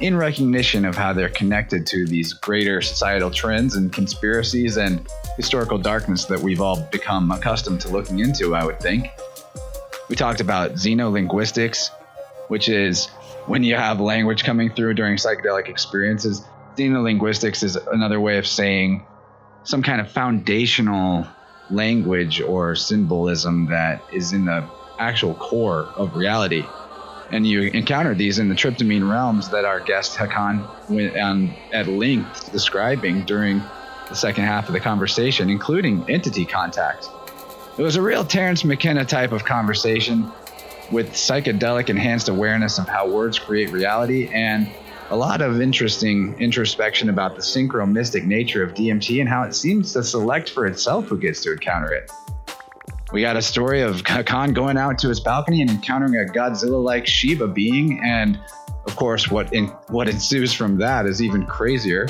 [0.00, 5.06] in recognition of how they're connected to these greater societal trends and conspiracies and
[5.36, 9.08] historical darkness that we've all become accustomed to looking into, I would think.
[10.08, 11.90] We talked about xenolinguistics,
[12.48, 13.08] which is
[13.48, 16.44] when you have language coming through during psychedelic experiences.
[16.76, 19.04] Xenolinguistics is another way of saying
[19.64, 21.26] some kind of foundational
[21.70, 24.64] language or symbolism that is in the
[24.98, 26.64] actual core of reality.
[27.30, 31.88] And you encounter these in the tryptamine realms that our guest Hakan went on at
[31.88, 33.62] length describing during
[34.08, 37.08] the second half of the conversation, including entity contact.
[37.76, 40.32] It was a real Terence McKenna type of conversation
[40.90, 44.70] with psychedelic enhanced awareness of how words create reality and
[45.10, 49.92] a lot of interesting introspection about the synchro-mystic nature of DMT and how it seems
[49.94, 52.10] to select for itself who gets to encounter it.
[53.10, 57.06] We got a story of Khan going out to his balcony and encountering a Godzilla-like
[57.06, 58.38] Shiba being, and
[58.86, 62.06] of course, what in, what ensues from that is even crazier.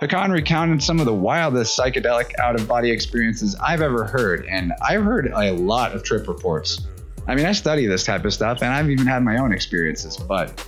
[0.00, 5.32] Hakan recounted some of the wildest psychedelic out-of-body experiences I've ever heard, and I've heard
[5.34, 6.86] a lot of trip reports.
[7.28, 10.16] I mean, I study this type of stuff, and I've even had my own experiences.
[10.16, 10.66] But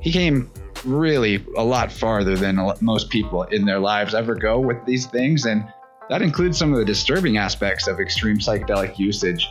[0.00, 0.50] he came
[0.84, 5.46] really a lot farther than most people in their lives ever go with these things,
[5.46, 5.64] and
[6.08, 9.48] that includes some of the disturbing aspects of extreme psychedelic usage,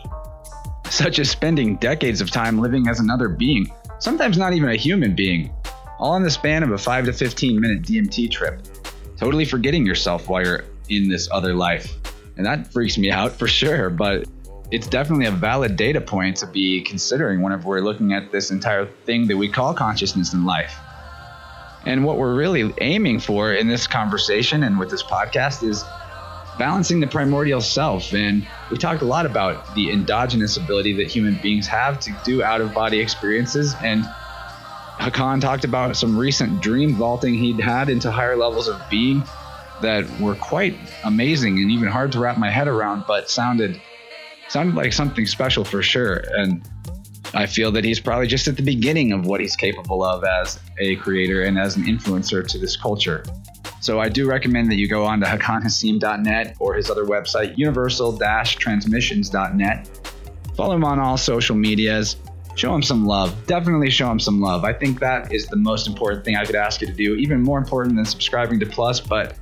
[0.89, 5.15] such as spending decades of time living as another being, sometimes not even a human
[5.15, 5.53] being,
[5.99, 8.61] all in the span of a 5 to 15 minute DMT trip,
[9.17, 11.93] totally forgetting yourself while you're in this other life.
[12.36, 14.27] And that freaks me out for sure, but
[14.72, 18.86] it's definitely a valid data point to be considering whenever we're looking at this entire
[19.05, 20.76] thing that we call consciousness in life.
[21.86, 25.84] And what we're really aiming for in this conversation and with this podcast is
[26.57, 28.13] balancing the primordial self.
[28.13, 32.41] And we talked a lot about the endogenous ability that human beings have to do
[32.41, 33.76] out of body experiences.
[33.84, 34.03] And
[34.97, 39.24] Hakan talked about some recent dream vaulting he'd had into higher levels of being
[39.82, 43.80] that were quite amazing and even hard to wrap my head around, but sounded
[44.55, 46.23] sounded like something special for sure.
[46.37, 46.65] And
[47.33, 50.61] I feel that he's probably just at the beginning of what he's capable of as
[50.79, 53.25] a creator and as an influencer to this culture.
[53.81, 60.11] So I do recommend that you go on to hakanhisim.net or his other website, universal-transmissions.net.
[60.55, 62.15] Follow him on all social medias.
[62.55, 63.35] Show him some love.
[63.47, 64.63] Definitely show him some love.
[64.63, 67.41] I think that is the most important thing I could ask you to do, even
[67.41, 69.01] more important than subscribing to Plus.
[69.01, 69.37] But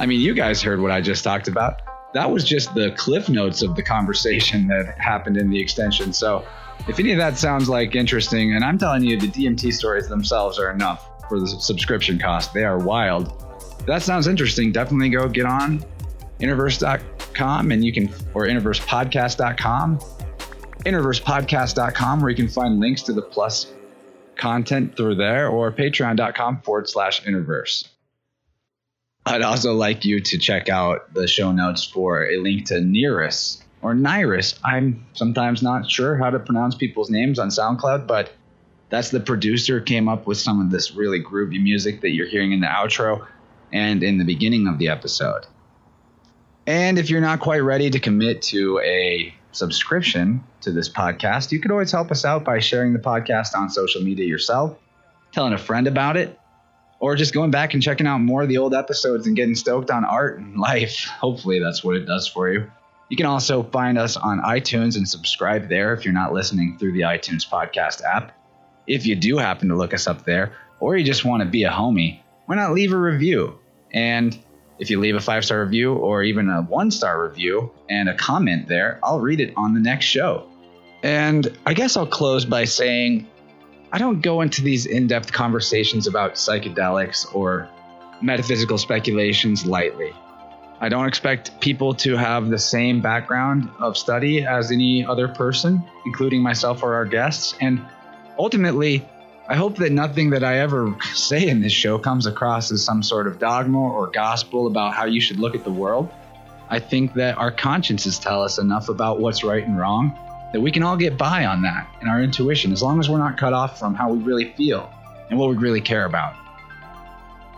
[0.00, 1.82] I mean, you guys heard what I just talked about
[2.14, 6.12] that was just the cliff notes of the conversation that happened in the extension.
[6.12, 6.44] So
[6.88, 10.58] if any of that sounds like interesting, and I'm telling you, the DMT stories themselves
[10.58, 12.52] are enough for the subscription cost.
[12.52, 13.32] They are wild.
[13.78, 14.72] If that sounds interesting.
[14.72, 15.84] Definitely go get on
[16.40, 19.98] interverse.com and you can, or interversepodcast.com,
[20.86, 23.72] interversepodcast.com, where you can find links to the plus
[24.36, 27.86] content through there, or patreon.com forward slash interverse.
[29.26, 33.62] I'd also like you to check out the show notes for a link to Nearus
[33.82, 34.58] or Nyrus.
[34.64, 38.32] I'm sometimes not sure how to pronounce people's names on SoundCloud, but
[38.88, 42.52] that's the producer came up with some of this really groovy music that you're hearing
[42.52, 43.26] in the outro
[43.72, 45.46] and in the beginning of the episode.
[46.66, 51.60] And if you're not quite ready to commit to a subscription to this podcast, you
[51.60, 54.76] could always help us out by sharing the podcast on social media yourself,
[55.32, 56.39] telling a friend about it,
[57.00, 59.90] or just going back and checking out more of the old episodes and getting stoked
[59.90, 61.04] on art and life.
[61.20, 62.70] Hopefully, that's what it does for you.
[63.08, 66.92] You can also find us on iTunes and subscribe there if you're not listening through
[66.92, 68.32] the iTunes podcast app.
[68.86, 71.64] If you do happen to look us up there, or you just want to be
[71.64, 73.58] a homie, why not leave a review?
[73.92, 74.38] And
[74.78, 78.14] if you leave a five star review or even a one star review and a
[78.14, 80.48] comment there, I'll read it on the next show.
[81.02, 83.26] And I guess I'll close by saying
[83.92, 87.68] I don't go into these in depth conversations about psychedelics or
[88.22, 90.12] metaphysical speculations lightly.
[90.80, 95.82] I don't expect people to have the same background of study as any other person,
[96.06, 97.56] including myself or our guests.
[97.60, 97.84] And
[98.38, 99.04] ultimately,
[99.48, 103.02] I hope that nothing that I ever say in this show comes across as some
[103.02, 106.08] sort of dogma or gospel about how you should look at the world.
[106.68, 110.16] I think that our consciences tell us enough about what's right and wrong
[110.52, 113.18] that we can all get by on that and our intuition as long as we're
[113.18, 114.92] not cut off from how we really feel
[115.28, 116.34] and what we really care about.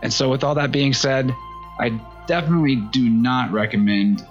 [0.01, 1.33] And so, with all that being said,
[1.79, 1.89] I
[2.27, 4.27] definitely do not recommend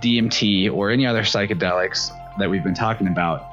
[0.00, 3.46] DMT or any other psychedelics that we've been talking about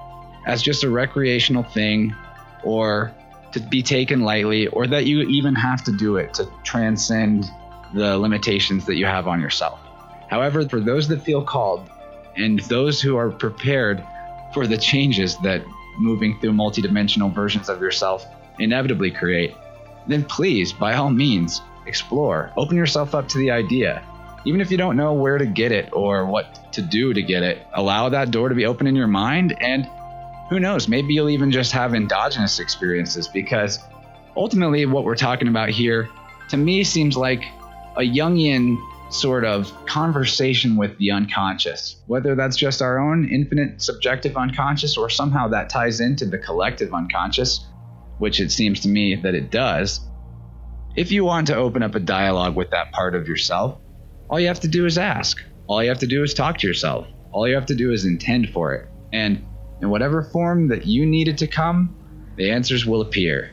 [0.46, 2.16] as just a recreational thing
[2.64, 3.14] or
[3.52, 7.46] to be taken lightly or that you even have to do it to transcend
[7.94, 9.80] the limitations that you have on yourself.
[10.30, 11.90] However, for those that feel called
[12.36, 14.06] and those who are prepared
[14.54, 15.64] for the changes that
[15.98, 18.26] moving through multidimensional versions of yourself
[18.60, 19.56] inevitably create,
[20.08, 22.52] then please, by all means, explore.
[22.58, 24.04] Open yourself up to the idea.
[24.46, 27.44] Even if you don't know where to get it or what to do to get
[27.44, 29.56] it, allow that door to be open in your mind.
[29.62, 29.88] And
[30.50, 33.80] who knows, maybe you'll even just have endogenous experiences because
[34.36, 36.10] ultimately, what we're talking about here
[36.50, 37.44] to me seems like
[37.98, 38.78] a Jungian
[39.10, 45.10] sort of conversation with the unconscious, whether that's just our own infinite subjective unconscious or
[45.10, 47.66] somehow that ties into the collective unconscious,
[48.20, 50.02] which it seems to me that it does.
[50.96, 53.80] If you want to open up a dialogue with that part of yourself,
[54.30, 55.38] all you have to do is ask.
[55.68, 57.08] All you have to do is talk to yourself.
[57.32, 58.90] All you have to do is intend for it.
[59.12, 59.46] And
[59.82, 61.96] in whatever form that you need it to come,
[62.36, 63.52] the answers will appear.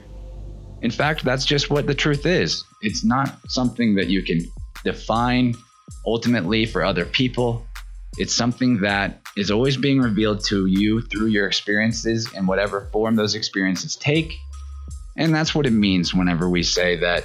[0.82, 2.64] In fact, that's just what the truth is.
[2.82, 4.40] It's not something that you can
[4.86, 5.54] define
[6.06, 7.66] ultimately for other people.
[8.16, 13.16] It's something that is always being revealed to you through your experiences in whatever form
[13.16, 14.32] those experiences take.
[15.18, 17.24] And that's what it means whenever we say that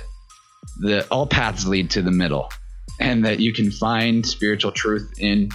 [0.80, 2.52] the all paths lead to the middle
[3.00, 5.50] and that you can find spiritual truth in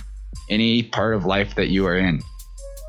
[0.48, 2.22] any part of life that you are in.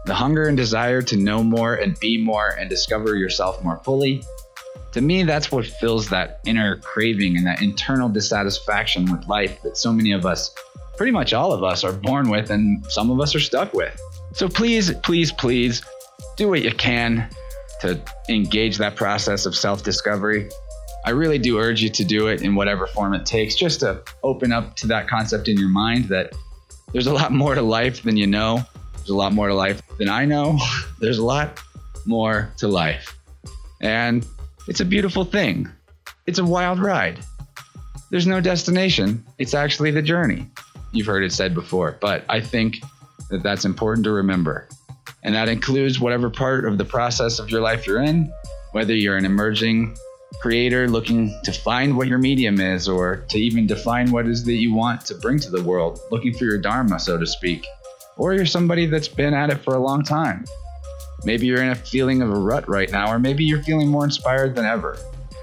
[0.06, 4.24] The hunger and desire to know more and be more and discover yourself more fully
[4.94, 9.78] to me, that's what fills that inner craving and that internal dissatisfaction with life that
[9.78, 10.54] so many of us,
[10.96, 14.00] pretty much all of us, are born with and some of us are stuck with.
[14.34, 15.82] So please, please, please
[16.36, 17.30] do what you can
[17.82, 20.50] to engage that process of self discovery.
[21.06, 24.04] I really do urge you to do it in whatever form it takes, just to
[24.24, 26.34] open up to that concept in your mind that
[26.92, 28.62] there's a lot more to life than you know.
[28.94, 30.58] There's a lot more to life than I know.
[31.00, 31.62] There's a lot
[32.06, 33.18] more to life.
[33.82, 34.26] And
[34.68, 35.70] it's a beautiful thing.
[36.26, 37.20] It's a wild ride.
[38.12, 40.48] There's no destination, it's actually the journey.
[40.92, 42.78] You've heard it said before, but I think
[43.30, 44.68] that that's important to remember.
[45.24, 48.32] And that includes whatever part of the process of your life you're in,
[48.74, 49.96] whether you're an emerging
[50.42, 54.54] creator looking to find what your medium is or to even define what is that
[54.54, 57.66] you want to bring to the world, looking for your dharma, so to speak.
[58.18, 60.46] Or you're somebody that's been at it for a long time
[61.24, 64.04] Maybe you're in a feeling of a rut right now, or maybe you're feeling more
[64.04, 64.98] inspired than ever.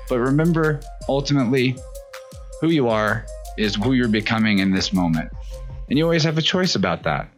[0.09, 1.77] But remember, ultimately,
[2.61, 3.27] who you are
[3.59, 5.31] is who you're becoming in this moment.
[5.89, 7.29] And you always have a choice about that.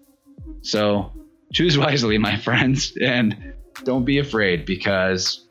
[0.62, 1.12] So
[1.52, 3.54] choose wisely, my friends, and
[3.84, 5.46] don't be afraid because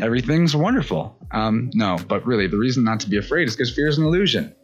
[0.00, 1.16] everything's wonderful.
[1.30, 4.04] Um, no, but really, the reason not to be afraid is because fear is an
[4.04, 4.54] illusion.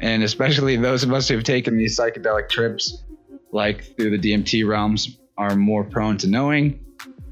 [0.00, 3.04] And especially those of us who have taken these psychedelic trips,
[3.52, 6.78] like through the DMT realms, are more prone to knowing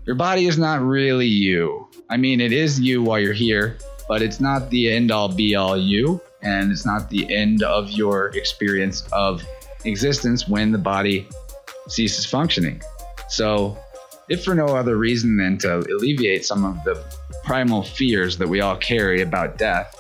[0.07, 1.87] your body is not really you.
[2.09, 3.77] I mean, it is you while you're here,
[4.09, 7.91] but it's not the end all be all you, and it's not the end of
[7.91, 9.45] your experience of
[9.85, 11.29] existence when the body
[11.89, 12.81] ceases functioning.
[13.29, 13.77] So,
[14.31, 17.05] if for no other reason than to alleviate some of the
[17.45, 19.95] primal fears that we all carry about death,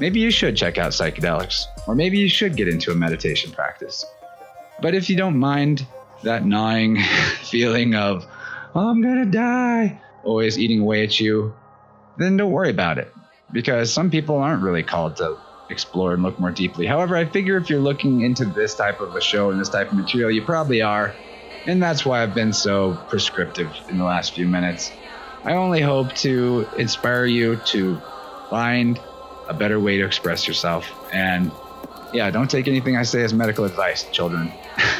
[0.00, 4.04] maybe you should check out psychedelics, or maybe you should get into a meditation practice.
[4.82, 5.86] But if you don't mind
[6.22, 6.98] that gnawing
[7.42, 8.26] feeling of,
[8.74, 11.54] oh, I'm gonna die, always eating away at you,
[12.16, 13.12] then don't worry about it.
[13.52, 15.36] Because some people aren't really called to
[15.70, 16.86] explore and look more deeply.
[16.86, 19.90] However, I figure if you're looking into this type of a show and this type
[19.90, 21.14] of material, you probably are.
[21.66, 24.92] And that's why I've been so prescriptive in the last few minutes.
[25.44, 28.00] I only hope to inspire you to
[28.50, 29.00] find
[29.48, 30.90] a better way to express yourself.
[31.12, 31.50] And
[32.12, 34.52] yeah, don't take anything I say as medical advice, children.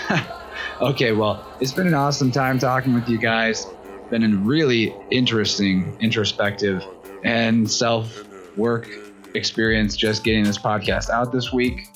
[0.81, 3.67] okay, well, it's been an awesome time talking with you guys.
[4.11, 6.85] Been a really interesting, introspective,
[7.23, 8.27] and self
[8.57, 8.89] work
[9.35, 11.87] experience just getting this podcast out this week.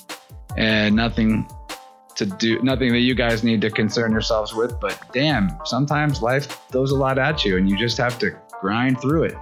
[0.57, 1.47] And nothing
[2.15, 4.79] to do, nothing that you guys need to concern yourselves with.
[4.79, 8.31] But damn, sometimes life throws a lot at you and you just have to
[8.61, 9.35] grind through it.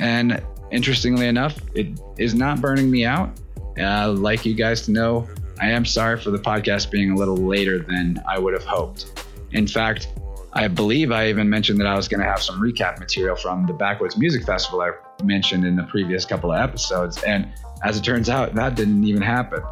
[0.00, 0.42] And
[0.72, 3.38] interestingly enough, it is not burning me out.
[3.78, 5.28] Uh, I'd like you guys to know
[5.60, 9.26] I am sorry for the podcast being a little later than I would have hoped.
[9.52, 10.08] In fact,
[10.54, 13.66] I believe I even mentioned that I was going to have some recap material from
[13.66, 14.90] the Backwoods Music Festival I
[15.22, 17.22] mentioned in the previous couple of episodes.
[17.22, 17.50] And
[17.82, 19.62] as it turns out, that didn't even happen.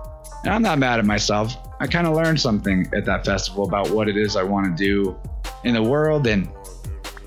[0.44, 1.54] And I'm not mad at myself.
[1.80, 4.84] I kind of learned something at that festival about what it is I want to
[4.84, 5.18] do
[5.64, 6.48] in the world and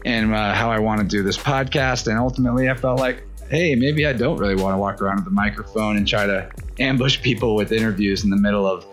[0.05, 2.07] and uh, how I want to do this podcast.
[2.07, 3.23] And ultimately, I felt like,
[3.53, 6.49] hey, maybe I don't really want to walk around with a microphone and try to
[6.79, 8.83] ambush people with interviews in the middle of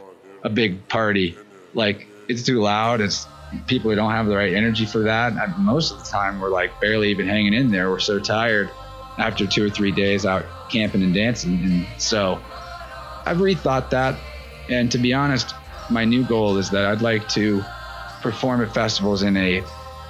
[0.43, 1.35] a big party.
[1.73, 3.01] Like it's too loud.
[3.01, 3.27] It's
[3.66, 5.32] people who don't have the right energy for that.
[5.32, 7.89] I, most of the time, we're like barely even hanging in there.
[7.89, 8.69] We're so tired
[9.16, 11.55] after two or three days out camping and dancing.
[11.65, 12.39] And so
[13.24, 14.15] I've rethought that.
[14.69, 15.55] And to be honest,
[15.89, 17.65] my new goal is that I'd like to
[18.20, 19.65] perform at festivals in a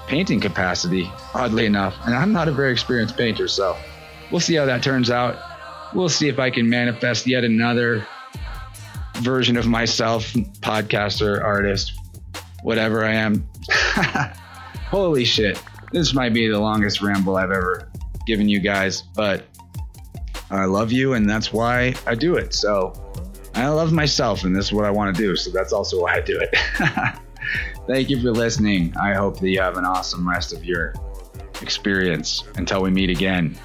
[0.09, 1.94] painting capacity, oddly enough.
[2.05, 3.77] And I'm not a very experienced painter, so
[4.31, 5.39] we'll see how that turns out.
[5.94, 8.07] We'll see if I can manifest yet another
[9.16, 11.93] version of myself, podcaster, artist,
[12.62, 13.48] whatever I am.
[14.90, 15.61] Holy shit.
[15.93, 17.90] This might be the longest ramble I've ever
[18.27, 19.44] given you guys, but
[20.51, 22.55] I love you and that's why I do it.
[22.55, 22.93] So
[23.55, 25.36] I love myself and this is what I want to do.
[25.36, 26.55] So that's also why I do it.
[27.86, 28.94] Thank you for listening.
[28.97, 30.94] I hope that you have an awesome rest of your
[31.61, 33.59] experience until we meet again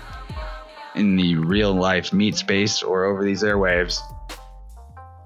[0.96, 4.00] in the real life meet space or over these airwaves.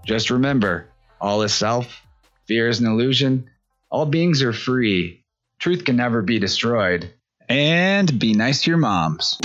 [0.06, 0.90] Just remember
[1.22, 2.02] all is self,
[2.48, 3.50] fear is an illusion,
[3.90, 5.24] all beings are free,
[5.60, 7.14] truth can never be destroyed,
[7.48, 9.40] and be nice to your moms.